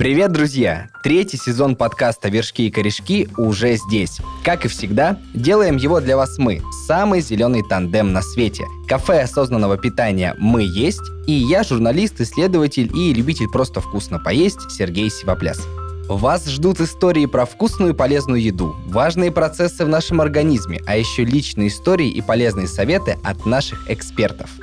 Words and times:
Привет, 0.00 0.32
друзья! 0.32 0.88
Третий 1.02 1.36
сезон 1.36 1.76
подкаста 1.76 2.30
«Вершки 2.30 2.62
и 2.66 2.70
корешки» 2.70 3.28
уже 3.36 3.76
здесь. 3.76 4.18
Как 4.42 4.64
и 4.64 4.68
всегда, 4.68 5.18
делаем 5.34 5.76
его 5.76 6.00
для 6.00 6.16
вас 6.16 6.38
мы, 6.38 6.62
самый 6.86 7.20
зеленый 7.20 7.62
тандем 7.62 8.14
на 8.14 8.22
свете. 8.22 8.64
Кафе 8.88 9.20
осознанного 9.20 9.76
питания 9.76 10.34
«Мы 10.38 10.62
есть» 10.62 11.02
и 11.26 11.32
я, 11.32 11.64
журналист, 11.64 12.18
исследователь 12.18 12.90
и 12.96 13.12
любитель 13.12 13.48
просто 13.52 13.82
вкусно 13.82 14.18
поесть 14.18 14.70
Сергей 14.70 15.10
Сивопляс. 15.10 15.60
Вас 16.08 16.48
ждут 16.48 16.80
истории 16.80 17.26
про 17.26 17.44
вкусную 17.44 17.92
и 17.92 17.94
полезную 17.94 18.40
еду, 18.40 18.74
важные 18.86 19.30
процессы 19.30 19.84
в 19.84 19.88
нашем 19.90 20.22
организме, 20.22 20.80
а 20.86 20.96
еще 20.96 21.26
личные 21.26 21.68
истории 21.68 22.08
и 22.08 22.22
полезные 22.22 22.68
советы 22.68 23.18
от 23.22 23.44
наших 23.44 23.90
экспертов– 23.90 24.48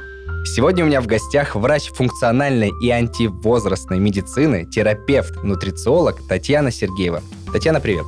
Сегодня 0.55 0.86
у 0.86 0.88
меня 0.88 1.02
в 1.02 1.07
гостях 1.07 1.55
врач 1.55 1.91
функциональной 1.91 2.71
и 2.82 2.89
антивозрастной 2.89 4.00
медицины, 4.00 4.65
терапевт, 4.65 5.43
нутрициолог 5.43 6.25
Татьяна 6.28 6.71
Сергеева. 6.71 7.21
Татьяна, 7.54 7.79
привет. 7.79 8.06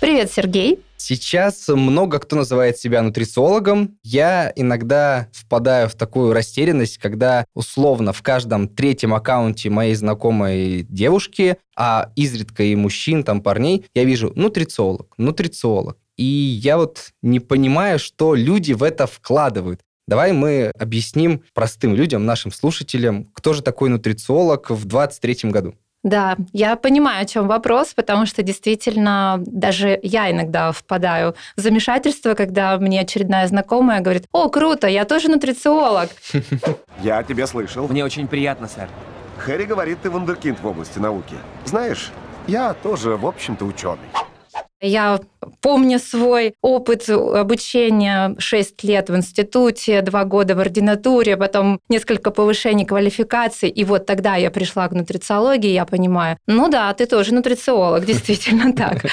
Привет, 0.00 0.30
Сергей. 0.30 0.80
Сейчас 0.98 1.68
много 1.68 2.18
кто 2.18 2.36
называет 2.36 2.76
себя 2.76 3.00
нутрициологом. 3.00 3.98
Я 4.02 4.52
иногда 4.56 5.28
впадаю 5.32 5.88
в 5.88 5.94
такую 5.94 6.34
растерянность, 6.34 6.98
когда 6.98 7.46
условно 7.54 8.12
в 8.12 8.20
каждом 8.20 8.68
третьем 8.68 9.14
аккаунте 9.14 9.70
моей 9.70 9.94
знакомой 9.94 10.82
девушки, 10.82 11.56
а 11.76 12.10
изредка 12.16 12.64
и 12.64 12.74
мужчин, 12.74 13.22
там 13.22 13.40
парней, 13.40 13.86
я 13.94 14.04
вижу 14.04 14.32
нутрициолог, 14.34 15.14
нутрициолог. 15.16 15.96
И 16.18 16.24
я 16.24 16.76
вот 16.76 17.12
не 17.22 17.38
понимаю, 17.38 18.00
что 18.00 18.34
люди 18.34 18.72
в 18.72 18.82
это 18.82 19.06
вкладывают. 19.06 19.80
Давай 20.08 20.32
мы 20.32 20.72
объясним 20.78 21.42
простым 21.52 21.94
людям, 21.94 22.24
нашим 22.24 22.50
слушателям, 22.50 23.28
кто 23.34 23.52
же 23.52 23.62
такой 23.62 23.90
нутрициолог 23.90 24.70
в 24.70 24.86
2023 24.86 25.50
году. 25.50 25.74
Да, 26.02 26.36
я 26.54 26.76
понимаю, 26.76 27.22
о 27.22 27.26
чем 27.26 27.46
вопрос, 27.46 27.92
потому 27.92 28.24
что 28.24 28.42
действительно 28.42 29.42
даже 29.44 30.00
я 30.02 30.30
иногда 30.30 30.72
впадаю 30.72 31.34
в 31.56 31.60
замешательство, 31.60 32.32
когда 32.32 32.78
мне 32.78 33.00
очередная 33.02 33.46
знакомая 33.48 34.00
говорит, 34.00 34.24
о, 34.32 34.48
круто, 34.48 34.86
я 34.86 35.04
тоже 35.04 35.28
нутрициолог. 35.28 36.08
Я 37.02 37.22
тебя 37.22 37.46
слышал. 37.46 37.86
Мне 37.86 38.04
очень 38.04 38.26
приятно, 38.26 38.66
сэр. 38.66 38.88
Хэри 39.36 39.66
говорит, 39.66 39.98
ты 40.02 40.10
вундеркинд 40.10 40.58
в 40.60 40.66
области 40.66 40.98
науки. 40.98 41.34
Знаешь, 41.64 42.10
я 42.46 42.74
тоже, 42.74 43.16
в 43.16 43.26
общем-то, 43.26 43.64
ученый. 43.64 44.08
Я 44.80 45.20
помню 45.60 45.98
свой 45.98 46.54
опыт 46.62 47.08
обучения 47.08 48.36
6 48.38 48.84
лет 48.84 49.10
в 49.10 49.16
институте, 49.16 50.02
2 50.02 50.24
года 50.24 50.54
в 50.54 50.60
ординатуре, 50.60 51.36
потом 51.36 51.80
несколько 51.88 52.30
повышений 52.30 52.84
квалификации, 52.84 53.68
и 53.68 53.84
вот 53.84 54.06
тогда 54.06 54.36
я 54.36 54.50
пришла 54.50 54.86
к 54.88 54.92
нутрициологии, 54.92 55.70
я 55.70 55.84
понимаю, 55.84 56.38
ну 56.46 56.68
да, 56.68 56.92
ты 56.94 57.06
тоже 57.06 57.34
нутрициолог, 57.34 58.04
действительно 58.04 58.72
так. 58.72 59.06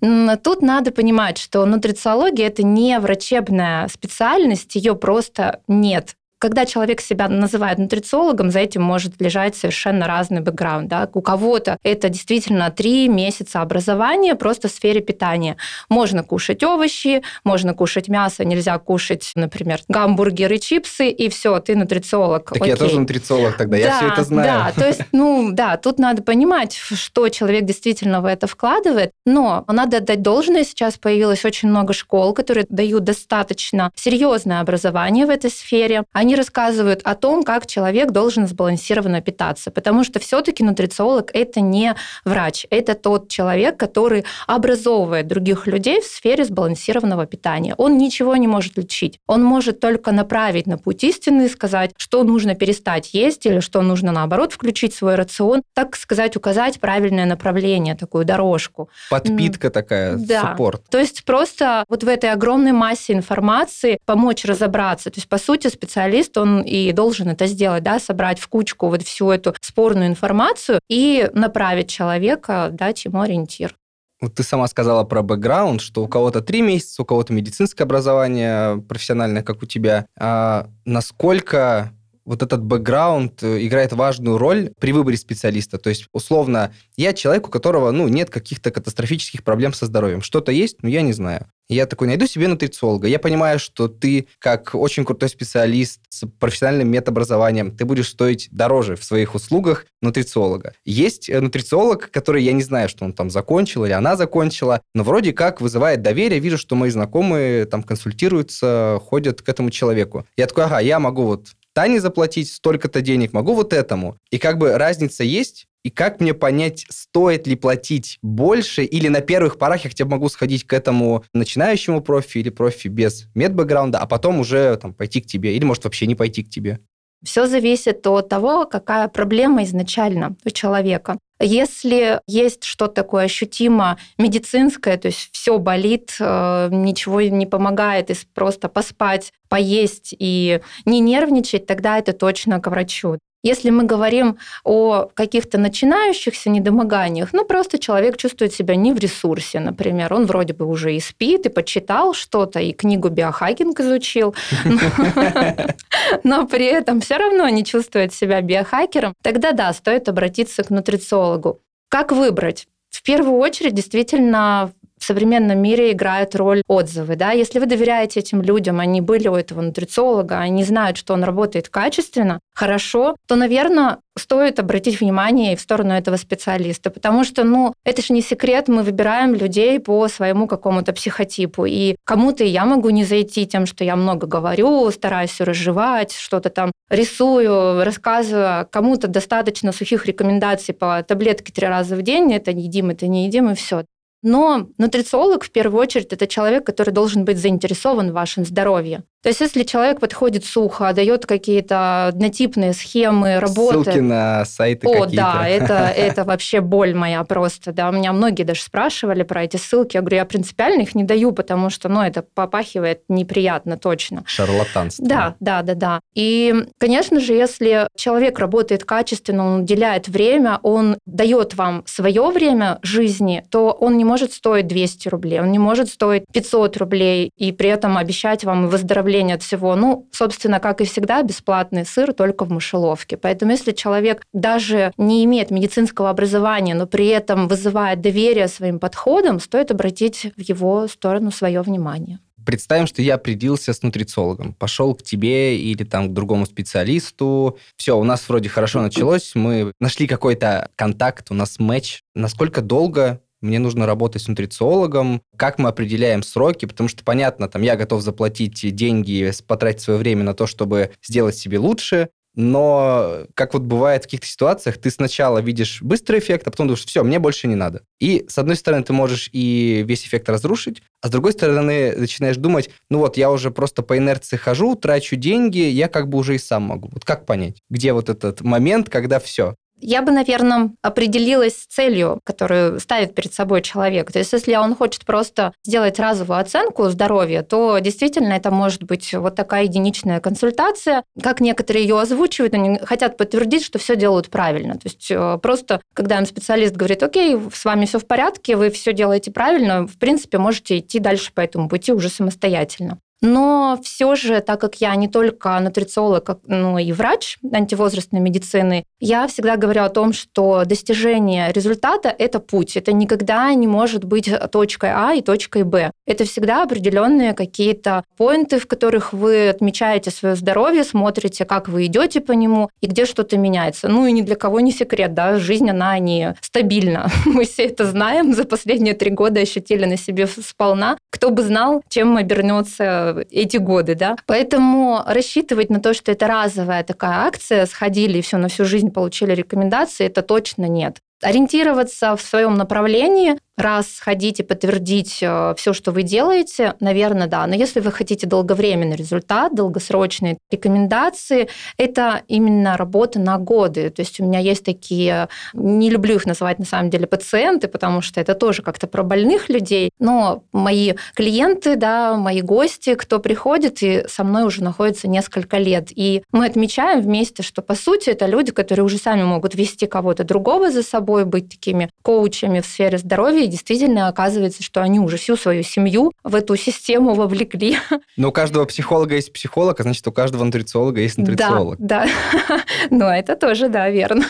Тут 0.42 0.62
надо 0.62 0.92
понимать, 0.92 1.38
что 1.38 1.64
нутрициология– 1.64 2.46
это 2.48 2.62
не 2.62 2.98
врачебная 2.98 3.88
специальность, 3.88 4.74
ее 4.74 4.94
просто 4.94 5.60
нет 5.66 6.14
когда 6.46 6.64
человек 6.64 7.00
себя 7.00 7.28
называет 7.28 7.78
нутрициологом, 7.78 8.52
за 8.52 8.60
этим 8.60 8.80
может 8.80 9.20
лежать 9.20 9.56
совершенно 9.56 10.06
разный 10.06 10.42
бэкграунд. 10.42 10.86
Да? 10.86 11.08
У 11.12 11.20
кого-то 11.20 11.76
это 11.82 12.08
действительно 12.08 12.70
три 12.70 13.08
месяца 13.08 13.62
образования 13.62 14.36
просто 14.36 14.68
в 14.68 14.70
сфере 14.70 15.00
питания. 15.00 15.56
Можно 15.88 16.22
кушать 16.22 16.62
овощи, 16.62 17.22
можно 17.42 17.74
кушать 17.74 18.06
мясо, 18.06 18.44
нельзя 18.44 18.78
кушать, 18.78 19.32
например, 19.34 19.80
гамбургеры, 19.88 20.58
чипсы, 20.58 21.08
и 21.08 21.28
все, 21.28 21.58
ты 21.58 21.74
нутрициолог. 21.74 22.44
Так 22.44 22.62
Окей. 22.62 22.68
я 22.68 22.76
тоже 22.76 23.00
нутрициолог 23.00 23.56
тогда, 23.56 23.76
да, 23.76 23.82
я 23.82 23.96
все 23.96 24.06
это 24.06 24.22
знаю. 24.22 24.46
Да, 24.46 24.72
то 24.80 24.86
есть, 24.86 25.00
ну 25.10 25.48
да, 25.50 25.76
тут 25.78 25.98
надо 25.98 26.22
понимать, 26.22 26.74
что 26.76 27.28
человек 27.28 27.64
действительно 27.64 28.20
в 28.20 28.24
это 28.24 28.46
вкладывает, 28.46 29.10
но 29.24 29.64
надо 29.66 29.96
отдать 29.96 30.22
должное, 30.22 30.62
сейчас 30.62 30.96
появилось 30.96 31.44
очень 31.44 31.70
много 31.70 31.92
школ, 31.92 32.34
которые 32.34 32.66
дают 32.68 33.02
достаточно 33.02 33.90
серьезное 33.96 34.60
образование 34.60 35.26
в 35.26 35.30
этой 35.30 35.50
сфере. 35.50 36.04
Они 36.12 36.35
рассказывают 36.36 37.00
о 37.04 37.14
том, 37.14 37.42
как 37.42 37.66
человек 37.66 38.10
должен 38.10 38.46
сбалансированно 38.46 39.20
питаться, 39.20 39.70
потому 39.70 40.04
что 40.04 40.20
все-таки 40.20 40.62
нутрициолог 40.62 41.30
это 41.34 41.60
не 41.60 41.94
врач, 42.24 42.66
это 42.70 42.94
тот 42.94 43.28
человек, 43.28 43.76
который 43.76 44.24
образовывает 44.46 45.26
других 45.26 45.66
людей 45.66 46.00
в 46.00 46.04
сфере 46.04 46.44
сбалансированного 46.44 47.26
питания. 47.26 47.74
Он 47.76 47.98
ничего 47.98 48.36
не 48.36 48.46
может 48.46 48.76
лечить, 48.76 49.18
он 49.26 49.42
может 49.42 49.80
только 49.80 50.12
направить 50.12 50.66
на 50.66 50.78
путь 50.78 51.04
истины, 51.04 51.48
сказать, 51.48 51.92
что 51.96 52.22
нужно 52.22 52.54
перестать 52.54 53.14
есть 53.14 53.46
или 53.46 53.60
что 53.60 53.82
нужно 53.82 54.12
наоборот 54.12 54.52
включить 54.52 54.94
в 54.94 54.98
свой 54.98 55.14
рацион, 55.14 55.62
так 55.74 55.96
сказать, 55.96 56.36
указать 56.36 56.80
правильное 56.80 57.26
направление, 57.26 57.94
такую 57.94 58.24
дорожку. 58.24 58.88
Подпитка 59.10 59.70
такая, 59.70 60.16
да. 60.16 60.42
суппорт. 60.42 60.82
То 60.90 60.98
есть 60.98 61.24
просто 61.24 61.84
вот 61.88 62.04
в 62.04 62.08
этой 62.08 62.30
огромной 62.30 62.72
массе 62.72 63.12
информации 63.12 63.98
помочь 64.04 64.44
разобраться. 64.44 65.10
То 65.10 65.18
есть, 65.18 65.28
по 65.28 65.38
сути, 65.38 65.68
специалист 65.68 66.15
журналист, 66.16 66.36
он 66.38 66.62
и 66.62 66.92
должен 66.92 67.28
это 67.28 67.46
сделать, 67.46 67.82
да, 67.82 67.98
собрать 67.98 68.38
в 68.38 68.48
кучку 68.48 68.88
вот 68.88 69.02
всю 69.02 69.30
эту 69.30 69.54
спорную 69.60 70.08
информацию 70.08 70.80
и 70.88 71.28
направить 71.34 71.88
человека, 71.88 72.68
дать 72.72 73.04
ему 73.04 73.20
ориентир. 73.20 73.74
Вот 74.20 74.34
ты 74.34 74.42
сама 74.42 74.66
сказала 74.66 75.04
про 75.04 75.22
бэкграунд, 75.22 75.82
что 75.82 76.02
у 76.02 76.08
кого-то 76.08 76.40
три 76.40 76.62
месяца, 76.62 77.02
у 77.02 77.04
кого-то 77.04 77.34
медицинское 77.34 77.84
образование 77.84 78.78
профессиональное, 78.88 79.42
как 79.42 79.62
у 79.62 79.66
тебя. 79.66 80.06
А 80.18 80.68
насколько 80.86 81.92
вот 82.26 82.42
этот 82.42 82.62
бэкграунд 82.62 83.42
э, 83.42 83.64
играет 83.64 83.92
важную 83.92 84.36
роль 84.36 84.72
при 84.78 84.92
выборе 84.92 85.16
специалиста. 85.16 85.78
То 85.78 85.88
есть, 85.88 86.06
условно, 86.12 86.74
я 86.96 87.12
человек, 87.14 87.48
у 87.48 87.50
которого 87.50 87.92
ну, 87.92 88.08
нет 88.08 88.28
каких-то 88.30 88.70
катастрофических 88.70 89.44
проблем 89.44 89.72
со 89.72 89.86
здоровьем. 89.86 90.20
Что-то 90.20 90.52
есть, 90.52 90.82
но 90.82 90.88
я 90.88 91.02
не 91.02 91.12
знаю. 91.12 91.46
Я 91.68 91.86
такой, 91.86 92.06
найду 92.06 92.26
себе 92.26 92.46
нутрициолога. 92.46 93.08
Я 93.08 93.18
понимаю, 93.18 93.58
что 93.58 93.88
ты, 93.88 94.28
как 94.38 94.74
очень 94.74 95.04
крутой 95.04 95.28
специалист 95.28 96.00
с 96.10 96.26
профессиональным 96.26 96.88
медобразованием, 96.88 97.76
ты 97.76 97.84
будешь 97.84 98.08
стоить 98.08 98.48
дороже 98.52 98.94
в 98.94 99.02
своих 99.02 99.34
услугах 99.34 99.86
нутрициолога. 100.00 100.74
Есть 100.84 101.28
э, 101.28 101.40
нутрициолог, 101.40 102.10
который, 102.10 102.42
я 102.42 102.52
не 102.52 102.62
знаю, 102.62 102.88
что 102.88 103.04
он 103.04 103.12
там 103.12 103.30
закончил 103.30 103.84
или 103.84 103.92
она 103.92 104.16
закончила, 104.16 104.80
но 104.94 105.02
вроде 105.02 105.32
как 105.32 105.60
вызывает 105.60 106.02
доверие. 106.02 106.40
Вижу, 106.40 106.58
что 106.58 106.76
мои 106.76 106.90
знакомые 106.90 107.64
там 107.66 107.82
консультируются, 107.82 109.00
ходят 109.04 109.42
к 109.42 109.48
этому 109.48 109.70
человеку. 109.70 110.26
Я 110.36 110.46
такой, 110.46 110.64
ага, 110.64 110.80
я 110.80 111.00
могу 111.00 111.24
вот 111.24 111.48
Тане 111.76 112.00
заплатить 112.00 112.50
столько-то 112.50 113.02
денег, 113.02 113.34
могу 113.34 113.52
вот 113.52 113.74
этому. 113.74 114.16
И 114.30 114.38
как 114.38 114.56
бы 114.56 114.78
разница 114.78 115.24
есть, 115.24 115.66
и 115.84 115.90
как 115.90 116.20
мне 116.22 116.32
понять, 116.32 116.86
стоит 116.88 117.46
ли 117.46 117.54
платить 117.54 118.18
больше, 118.22 118.82
или 118.82 119.08
на 119.08 119.20
первых 119.20 119.58
порах 119.58 119.84
я 119.84 119.90
хотя 119.90 120.06
бы 120.06 120.12
могу 120.12 120.30
сходить 120.30 120.66
к 120.66 120.72
этому 120.72 121.24
начинающему 121.34 122.00
профи 122.00 122.38
или 122.38 122.48
профи 122.48 122.88
без 122.88 123.26
медбэкграунда, 123.34 123.98
а 123.98 124.06
потом 124.06 124.40
уже 124.40 124.74
там, 124.78 124.94
пойти 124.94 125.20
к 125.20 125.26
тебе, 125.26 125.54
или 125.54 125.66
может 125.66 125.84
вообще 125.84 126.06
не 126.06 126.14
пойти 126.14 126.42
к 126.42 126.48
тебе? 126.48 126.80
Все 127.26 127.46
зависит 127.46 128.06
от 128.06 128.28
того, 128.28 128.66
какая 128.66 129.08
проблема 129.08 129.64
изначально 129.64 130.36
у 130.44 130.50
человека. 130.50 131.18
Если 131.40 132.20
есть 132.28 132.62
что-то 132.62 132.94
такое 132.94 133.24
ощутимо 133.24 133.98
медицинское, 134.16 134.96
то 134.96 135.08
есть 135.08 135.30
все 135.32 135.58
болит, 135.58 136.16
э, 136.20 136.68
ничего 136.70 137.20
не 137.22 137.44
помогает, 137.44 138.10
и 138.10 138.14
просто 138.32 138.68
поспать, 138.68 139.32
поесть 139.48 140.14
и 140.16 140.60
не 140.84 141.00
нервничать, 141.00 141.66
тогда 141.66 141.98
это 141.98 142.12
точно 142.12 142.60
к 142.60 142.68
врачу. 142.68 143.18
Если 143.42 143.70
мы 143.70 143.84
говорим 143.84 144.38
о 144.64 145.08
каких-то 145.14 145.58
начинающихся 145.58 146.50
недомоганиях, 146.50 147.32
ну 147.32 147.44
просто 147.44 147.78
человек 147.78 148.16
чувствует 148.16 148.52
себя 148.52 148.74
не 148.74 148.92
в 148.92 148.98
ресурсе, 148.98 149.60
например, 149.60 150.12
он 150.14 150.26
вроде 150.26 150.52
бы 150.52 150.64
уже 150.64 150.94
и 150.96 151.00
спит, 151.00 151.46
и 151.46 151.48
почитал 151.48 152.12
что-то, 152.12 152.58
и 152.60 152.72
книгу 152.72 153.08
биохакинг 153.08 153.78
изучил, 153.80 154.34
но 156.24 156.46
при 156.46 156.66
этом 156.66 157.00
все 157.00 157.18
равно 157.18 157.48
не 157.48 157.64
чувствует 157.64 158.12
себя 158.12 158.40
биохакером, 158.40 159.14
тогда 159.22 159.52
да, 159.52 159.72
стоит 159.72 160.08
обратиться 160.08 160.64
к 160.64 160.70
нутрициологу. 160.70 161.60
Как 161.88 162.12
выбрать? 162.12 162.66
В 162.90 163.02
первую 163.02 163.38
очередь, 163.38 163.74
действительно, 163.74 164.72
в 164.98 165.04
современном 165.04 165.58
мире 165.58 165.92
играют 165.92 166.34
роль 166.34 166.62
отзывы. 166.68 167.16
Да? 167.16 167.32
Если 167.32 167.58
вы 167.58 167.66
доверяете 167.66 168.20
этим 168.20 168.42
людям, 168.42 168.80
они 168.80 169.00
были 169.00 169.28
у 169.28 169.34
этого 169.34 169.60
нутрициолога, 169.60 170.38
они 170.38 170.64
знают, 170.64 170.96
что 170.96 171.14
он 171.14 171.24
работает 171.24 171.68
качественно, 171.68 172.40
хорошо, 172.54 173.16
то, 173.26 173.36
наверное, 173.36 173.98
стоит 174.18 174.58
обратить 174.58 175.00
внимание 175.00 175.52
и 175.52 175.56
в 175.56 175.60
сторону 175.60 175.92
этого 175.92 176.16
специалиста, 176.16 176.90
потому 176.90 177.24
что, 177.24 177.44
ну, 177.44 177.74
это 177.84 178.02
же 178.02 178.14
не 178.14 178.22
секрет, 178.22 178.68
мы 178.68 178.82
выбираем 178.82 179.34
людей 179.34 179.78
по 179.78 180.08
своему 180.08 180.46
какому-то 180.46 180.92
психотипу, 180.92 181.66
и 181.66 181.96
кому-то 182.04 182.42
я 182.42 182.64
могу 182.64 182.90
не 182.90 183.04
зайти 183.04 183.46
тем, 183.46 183.66
что 183.66 183.84
я 183.84 183.94
много 183.96 184.26
говорю, 184.26 184.90
стараюсь 184.90 185.38
разжевать, 185.40 186.12
что-то 186.12 186.48
там 186.48 186.72
рисую, 186.88 187.84
рассказываю, 187.84 188.60
а 188.60 188.64
кому-то 188.64 189.08
достаточно 189.08 189.72
сухих 189.72 190.06
рекомендаций 190.06 190.74
по 190.74 191.02
таблетке 191.02 191.52
три 191.52 191.66
раза 191.66 191.96
в 191.96 192.02
день, 192.02 192.32
это 192.32 192.52
не 192.54 192.64
едим, 192.64 192.90
это 192.90 193.06
не 193.06 193.26
едим, 193.26 193.50
и 193.50 193.54
все. 193.54 193.84
Но 194.28 194.66
нутрициолог 194.76 195.44
в 195.44 195.52
первую 195.52 195.80
очередь 195.80 196.12
это 196.12 196.26
человек, 196.26 196.66
который 196.66 196.90
должен 196.90 197.24
быть 197.24 197.38
заинтересован 197.38 198.10
в 198.10 198.14
вашем 198.14 198.44
здоровье. 198.44 199.04
То 199.26 199.30
есть 199.30 199.40
если 199.40 199.64
человек 199.64 199.98
подходит 199.98 200.44
сухо, 200.44 200.92
дает 200.92 201.26
какие-то 201.26 202.06
однотипные 202.06 202.72
схемы 202.72 203.40
работы... 203.40 203.82
Ссылки 203.82 203.98
на 203.98 204.44
сайты 204.44 204.86
О, 204.86 204.92
какие-то. 204.92 205.16
да, 205.16 205.48
это, 205.48 205.74
это 205.96 206.22
вообще 206.22 206.60
боль 206.60 206.94
моя 206.94 207.24
просто. 207.24 207.72
Да, 207.72 207.88
у 207.88 207.92
меня 207.92 208.12
многие 208.12 208.44
даже 208.44 208.62
спрашивали 208.62 209.24
про 209.24 209.42
эти 209.42 209.56
ссылки. 209.56 209.96
Я 209.96 210.02
говорю, 210.02 210.18
я 210.18 210.26
принципиально 210.26 210.82
их 210.82 210.94
не 210.94 211.02
даю, 211.02 211.32
потому 211.32 211.70
что, 211.70 211.88
ну, 211.88 212.02
это 212.02 212.22
попахивает 212.22 213.00
неприятно 213.08 213.76
точно. 213.76 214.22
Шарлатанство. 214.26 215.04
Да, 215.04 215.34
да, 215.40 215.62
да, 215.62 215.74
да. 215.74 216.00
И, 216.14 216.54
конечно 216.78 217.18
же, 217.18 217.32
если 217.32 217.88
человек 217.96 218.38
работает 218.38 218.84
качественно, 218.84 219.44
он 219.44 219.62
уделяет 219.62 220.06
время, 220.06 220.60
он 220.62 220.98
дает 221.04 221.54
вам 221.54 221.82
свое 221.86 222.30
время 222.30 222.78
жизни, 222.82 223.44
то 223.50 223.72
он 223.72 223.98
не 223.98 224.04
может 224.04 224.32
стоить 224.32 224.68
200 224.68 225.08
рублей, 225.08 225.40
он 225.40 225.50
не 225.50 225.58
может 225.58 225.88
стоить 225.88 226.22
500 226.32 226.76
рублей 226.76 227.30
и 227.36 227.50
при 227.50 227.70
этом 227.70 227.98
обещать 227.98 228.44
вам 228.44 228.68
выздоровление 228.68 229.15
от 229.22 229.42
всего. 229.42 229.74
Ну, 229.76 230.08
собственно, 230.12 230.60
как 230.60 230.80
и 230.80 230.84
всегда, 230.84 231.22
бесплатный 231.22 231.84
сыр 231.84 232.12
только 232.12 232.44
в 232.44 232.50
мышеловке. 232.50 233.16
Поэтому 233.16 233.52
если 233.52 233.72
человек 233.72 234.22
даже 234.32 234.92
не 234.96 235.24
имеет 235.24 235.50
медицинского 235.50 236.10
образования, 236.10 236.74
но 236.74 236.86
при 236.86 237.06
этом 237.06 237.48
вызывает 237.48 238.00
доверие 238.00 238.48
своим 238.48 238.78
подходам, 238.78 239.40
стоит 239.40 239.70
обратить 239.70 240.32
в 240.36 240.40
его 240.40 240.86
сторону 240.88 241.30
свое 241.30 241.62
внимание. 241.62 242.18
Представим, 242.46 242.86
что 242.86 243.02
я 243.02 243.16
определился 243.16 243.72
с 243.72 243.82
нутрициологом, 243.82 244.54
пошел 244.54 244.94
к 244.94 245.02
тебе 245.02 245.58
или 245.58 245.82
там 245.82 246.08
к 246.08 246.12
другому 246.12 246.46
специалисту. 246.46 247.58
Все, 247.76 247.98
у 247.98 248.04
нас 248.04 248.28
вроде 248.28 248.48
хорошо 248.48 248.82
началось, 248.82 249.32
мы 249.34 249.72
нашли 249.80 250.06
какой-то 250.06 250.70
контакт, 250.76 251.32
у 251.32 251.34
нас 251.34 251.58
матч. 251.58 252.02
Насколько 252.14 252.60
долго 252.60 253.20
мне 253.46 253.58
нужно 253.58 253.86
работать 253.86 254.22
с 254.22 254.28
нутрициологом, 254.28 255.22
как 255.36 255.58
мы 255.58 255.68
определяем 255.68 256.22
сроки, 256.22 256.66
потому 256.66 256.88
что, 256.88 257.04
понятно, 257.04 257.48
там, 257.48 257.62
я 257.62 257.76
готов 257.76 258.02
заплатить 258.02 258.74
деньги, 258.74 259.32
потратить 259.46 259.80
свое 259.80 259.98
время 259.98 260.24
на 260.24 260.34
то, 260.34 260.46
чтобы 260.46 260.90
сделать 261.02 261.36
себе 261.36 261.58
лучше, 261.58 262.10
но 262.36 263.24
как 263.34 263.54
вот 263.54 263.62
бывает 263.62 264.02
в 264.02 264.04
каких-то 264.04 264.26
ситуациях, 264.26 264.76
ты 264.76 264.90
сначала 264.90 265.38
видишь 265.38 265.80
быстрый 265.80 266.20
эффект, 266.20 266.46
а 266.46 266.50
потом 266.50 266.68
думаешь, 266.68 266.84
все, 266.84 267.02
мне 267.02 267.18
больше 267.18 267.48
не 267.48 267.54
надо. 267.54 267.82
И 267.98 268.26
с 268.28 268.36
одной 268.36 268.56
стороны 268.56 268.84
ты 268.84 268.92
можешь 268.92 269.30
и 269.32 269.82
весь 269.88 270.06
эффект 270.06 270.28
разрушить, 270.28 270.82
а 271.00 271.08
с 271.08 271.10
другой 271.10 271.32
стороны 271.32 271.96
начинаешь 271.96 272.36
думать, 272.36 272.68
ну 272.90 272.98
вот 272.98 273.16
я 273.16 273.30
уже 273.30 273.50
просто 273.50 273.82
по 273.82 273.96
инерции 273.96 274.36
хожу, 274.36 274.74
трачу 274.76 275.16
деньги, 275.16 275.60
я 275.60 275.88
как 275.88 276.10
бы 276.10 276.18
уже 276.18 276.34
и 276.34 276.38
сам 276.38 276.64
могу. 276.64 276.90
Вот 276.92 277.06
как 277.06 277.24
понять, 277.24 277.62
где 277.70 277.94
вот 277.94 278.10
этот 278.10 278.42
момент, 278.42 278.90
когда 278.90 279.18
все? 279.18 279.54
Я 279.80 280.02
бы, 280.02 280.10
наверное, 280.10 280.70
определилась 280.82 281.56
с 281.56 281.66
целью, 281.66 282.20
которую 282.24 282.80
ставит 282.80 283.14
перед 283.14 283.34
собой 283.34 283.60
человек. 283.62 284.10
То 284.10 284.18
есть, 284.18 284.32
если 284.32 284.56
он 284.56 284.74
хочет 284.74 285.04
просто 285.04 285.52
сделать 285.64 285.98
разовую 285.98 286.38
оценку 286.40 286.88
здоровья, 286.88 287.42
то 287.42 287.78
действительно 287.78 288.32
это 288.32 288.50
может 288.50 288.84
быть 288.84 289.12
вот 289.12 289.34
такая 289.34 289.64
единичная 289.64 290.20
консультация. 290.20 291.04
Как 291.22 291.40
некоторые 291.40 291.84
ее 291.84 292.00
озвучивают, 292.00 292.54
они 292.54 292.78
хотят 292.78 293.16
подтвердить, 293.16 293.64
что 293.64 293.78
все 293.78 293.96
делают 293.96 294.30
правильно. 294.30 294.74
То 294.74 294.84
есть 294.84 295.10
э, 295.10 295.38
просто, 295.42 295.82
когда 295.94 296.18
им 296.18 296.26
специалист 296.26 296.74
говорит, 296.74 297.02
окей, 297.02 297.36
с 297.52 297.64
вами 297.64 297.84
все 297.84 297.98
в 297.98 298.06
порядке, 298.06 298.56
вы 298.56 298.70
все 298.70 298.92
делаете 298.92 299.30
правильно, 299.30 299.86
в 299.86 299.98
принципе, 299.98 300.38
можете 300.38 300.78
идти 300.78 300.98
дальше 300.98 301.32
по 301.34 301.40
этому 301.40 301.68
пути 301.68 301.92
уже 301.92 302.08
самостоятельно. 302.08 302.98
Но 303.26 303.78
все 303.82 304.14
же, 304.14 304.40
так 304.40 304.60
как 304.60 304.76
я 304.76 304.94
не 304.94 305.08
только 305.08 305.58
нутрициолог, 305.58 306.38
но 306.46 306.78
и 306.78 306.92
врач 306.92 307.38
антивозрастной 307.52 308.20
медицины, 308.20 308.84
я 309.00 309.26
всегда 309.26 309.56
говорю 309.56 309.82
о 309.82 309.88
том, 309.88 310.12
что 310.12 310.62
достижение 310.64 311.50
результата– 311.52 312.14
это 312.18 312.38
путь. 312.38 312.76
Это 312.76 312.92
никогда 312.92 313.52
не 313.54 313.66
может 313.66 314.04
быть 314.04 314.30
точкой 314.52 314.90
А 314.94 315.14
и 315.14 315.22
точкой 315.22 315.64
Б. 315.64 315.90
Это 316.06 316.24
всегда 316.24 316.62
определенные 316.62 317.34
какие-то 317.34 318.04
поинты, 318.16 318.60
в 318.60 318.68
которых 318.68 319.12
вы 319.12 319.48
отмечаете 319.48 320.12
свое 320.12 320.36
здоровье, 320.36 320.84
смотрите, 320.84 321.44
как 321.44 321.68
вы 321.68 321.86
идете 321.86 322.20
по 322.20 322.32
нему 322.32 322.70
и 322.80 322.86
где 322.86 323.06
что-то 323.06 323.36
меняется. 323.36 323.88
Ну 323.88 324.06
и 324.06 324.12
ни 324.12 324.22
для 324.22 324.36
кого 324.36 324.60
не 324.60 324.70
секрет, 324.70 325.14
да, 325.14 325.38
жизнь, 325.38 325.68
она 325.68 325.98
не 325.98 326.36
стабильна. 326.40 327.10
Мы 327.24 327.44
все 327.44 327.64
это 327.64 327.86
знаем, 327.86 328.32
за 328.34 328.44
последние 328.44 328.94
три 328.94 329.10
года 329.10 329.40
ощутили 329.40 329.84
на 329.84 329.96
себе 329.96 330.28
сполна. 330.28 330.96
Кто 331.16 331.30
бы 331.30 331.42
знал, 331.42 331.82
чем 331.88 332.18
обернется 332.18 333.24
эти 333.30 333.56
годы, 333.56 333.94
да. 333.94 334.16
Поэтому 334.26 335.00
рассчитывать 335.06 335.70
на 335.70 335.80
то, 335.80 335.94
что 335.94 336.12
это 336.12 336.26
разовая 336.26 336.84
такая 336.84 337.26
акция, 337.26 337.64
сходили 337.64 338.18
и 338.18 338.20
все 338.20 338.36
на 338.36 338.48
всю 338.48 338.66
жизнь 338.66 338.90
получили 338.90 339.32
рекомендации, 339.32 340.06
это 340.06 340.20
точно 340.20 340.66
нет 340.66 340.98
ориентироваться 341.22 342.14
в 342.14 342.20
своем 342.20 342.56
направлении, 342.56 343.38
раз 343.56 343.92
сходить 343.94 344.40
и 344.40 344.42
подтвердить 344.42 345.18
э, 345.22 345.54
все, 345.56 345.72
что 345.72 345.92
вы 345.92 346.02
делаете, 346.02 346.74
наверное, 346.80 347.26
да. 347.26 347.46
Но 347.46 347.54
если 347.54 347.80
вы 347.80 347.90
хотите 347.90 348.26
долговременный 348.26 348.96
результат, 348.96 349.54
долгосрочные 349.54 350.38
рекомендации, 350.50 351.48
это 351.78 352.22
именно 352.28 352.76
работа 352.76 353.18
на 353.18 353.38
годы. 353.38 353.90
То 353.90 354.00
есть 354.00 354.20
у 354.20 354.24
меня 354.24 354.38
есть 354.40 354.64
такие, 354.64 355.28
не 355.54 355.90
люблю 355.90 356.16
их 356.16 356.26
называть 356.26 356.58
на 356.58 356.64
самом 356.64 356.90
деле 356.90 357.06
пациенты, 357.06 357.68
потому 357.68 358.02
что 358.02 358.20
это 358.20 358.34
тоже 358.34 358.62
как-то 358.62 358.86
про 358.86 359.02
больных 359.02 359.48
людей, 359.48 359.90
но 359.98 360.42
мои 360.52 360.94
клиенты, 361.14 361.76
да, 361.76 362.16
мои 362.16 362.42
гости, 362.42 362.94
кто 362.94 363.20
приходит 363.20 363.82
и 363.82 364.04
со 364.08 364.24
мной 364.24 364.44
уже 364.44 364.62
находится 364.62 365.08
несколько 365.08 365.58
лет. 365.58 365.88
И 365.90 366.22
мы 366.32 366.46
отмечаем 366.46 367.00
вместе, 367.00 367.42
что 367.42 367.62
по 367.62 367.74
сути 367.74 368.10
это 368.10 368.26
люди, 368.26 368.52
которые 368.52 368.84
уже 368.84 368.98
сами 368.98 369.22
могут 369.22 369.54
вести 369.54 369.86
кого-то 369.86 370.24
другого 370.24 370.70
за 370.70 370.82
собой, 370.82 370.96
собой, 370.96 371.24
быть 371.24 371.50
такими 371.50 371.88
коучами 372.02 372.60
в 372.60 372.66
сфере 372.66 372.98
здоровья, 372.98 373.45
и 373.46 373.48
действительно 373.48 374.08
оказывается, 374.08 374.62
что 374.62 374.82
они 374.82 375.00
уже 375.00 375.16
всю 375.16 375.36
свою 375.36 375.62
семью 375.62 376.12
в 376.22 376.34
эту 376.34 376.56
систему 376.56 377.14
вовлекли. 377.14 377.78
Но 378.16 378.28
у 378.28 378.32
каждого 378.32 378.64
психолога 378.66 379.14
есть 379.14 379.32
психолог, 379.32 379.80
а 379.80 379.82
значит, 379.82 380.06
у 380.06 380.12
каждого 380.12 380.44
нутрициолога 380.44 381.00
есть 381.00 381.16
нутрициолог. 381.16 381.78
Да, 381.78 382.06
да. 382.48 382.60
Но 382.90 383.10
это 383.10 383.36
тоже, 383.36 383.68
да, 383.68 383.88
верно. 383.88 384.24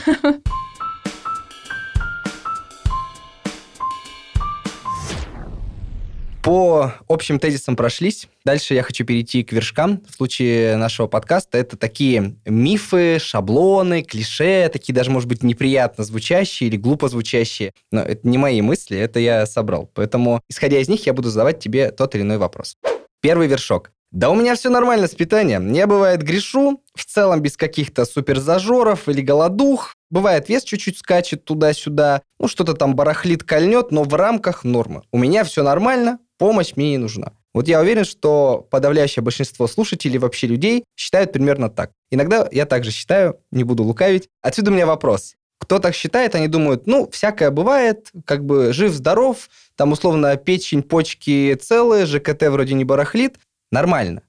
По 6.46 6.92
общим 7.08 7.40
тезисам 7.40 7.74
прошлись. 7.74 8.28
Дальше 8.44 8.74
я 8.74 8.84
хочу 8.84 9.04
перейти 9.04 9.42
к 9.42 9.50
вершкам. 9.50 10.00
В 10.08 10.14
случае 10.14 10.76
нашего 10.76 11.08
подкаста 11.08 11.58
это 11.58 11.76
такие 11.76 12.36
мифы, 12.44 13.18
шаблоны, 13.18 14.04
клише, 14.04 14.68
такие 14.68 14.94
даже, 14.94 15.10
может 15.10 15.28
быть, 15.28 15.42
неприятно 15.42 16.04
звучащие 16.04 16.68
или 16.68 16.76
глупо 16.76 17.08
звучащие. 17.08 17.72
Но 17.90 18.00
это 18.00 18.28
не 18.28 18.38
мои 18.38 18.62
мысли, 18.62 18.96
это 18.96 19.18
я 19.18 19.44
собрал. 19.44 19.90
Поэтому, 19.92 20.40
исходя 20.48 20.78
из 20.78 20.88
них, 20.88 21.04
я 21.06 21.14
буду 21.14 21.30
задавать 21.30 21.58
тебе 21.58 21.90
тот 21.90 22.14
или 22.14 22.22
иной 22.22 22.38
вопрос. 22.38 22.76
Первый 23.20 23.48
вершок. 23.48 23.90
Да 24.12 24.30
у 24.30 24.36
меня 24.36 24.54
все 24.54 24.70
нормально 24.70 25.08
с 25.08 25.16
питанием. 25.16 25.72
Я, 25.72 25.88
бывает, 25.88 26.22
грешу, 26.22 26.80
в 26.94 27.04
целом 27.04 27.42
без 27.42 27.56
каких-то 27.56 28.04
суперзажоров 28.04 29.08
или 29.08 29.20
голодух. 29.20 29.94
Бывает, 30.10 30.48
вес 30.48 30.62
чуть-чуть 30.62 30.98
скачет 30.98 31.44
туда-сюда, 31.44 32.22
ну, 32.38 32.46
что-то 32.46 32.74
там 32.74 32.94
барахлит, 32.94 33.42
кольнет, 33.42 33.90
но 33.90 34.04
в 34.04 34.14
рамках 34.14 34.62
нормы. 34.62 35.02
У 35.10 35.18
меня 35.18 35.42
все 35.42 35.64
нормально, 35.64 36.20
помощь 36.38 36.72
мне 36.76 36.90
не 36.90 36.98
нужна. 36.98 37.32
Вот 37.54 37.68
я 37.68 37.80
уверен, 37.80 38.04
что 38.04 38.66
подавляющее 38.70 39.22
большинство 39.22 39.66
слушателей, 39.66 40.18
вообще 40.18 40.46
людей, 40.46 40.84
считают 40.94 41.32
примерно 41.32 41.70
так. 41.70 41.92
Иногда 42.10 42.46
я 42.52 42.66
также 42.66 42.90
считаю, 42.90 43.38
не 43.50 43.64
буду 43.64 43.82
лукавить. 43.82 44.28
Отсюда 44.42 44.70
у 44.70 44.74
меня 44.74 44.86
вопрос. 44.86 45.36
Кто 45.58 45.78
так 45.78 45.94
считает, 45.94 46.34
они 46.34 46.48
думают, 46.48 46.86
ну, 46.86 47.08
всякое 47.10 47.50
бывает, 47.50 48.10
как 48.26 48.44
бы 48.44 48.72
жив-здоров, 48.74 49.48
там, 49.74 49.92
условно, 49.92 50.36
печень, 50.36 50.82
почки 50.82 51.54
целые, 51.54 52.04
ЖКТ 52.04 52.42
вроде 52.48 52.74
не 52.74 52.84
барахлит, 52.84 53.38
нормально. 53.72 54.22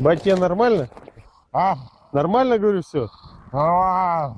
Батя, 0.00 0.36
нормально? 0.36 0.90
А? 1.52 1.76
Нормально, 2.12 2.58
говорю, 2.58 2.82
все? 2.82 3.08
А? 3.52 4.34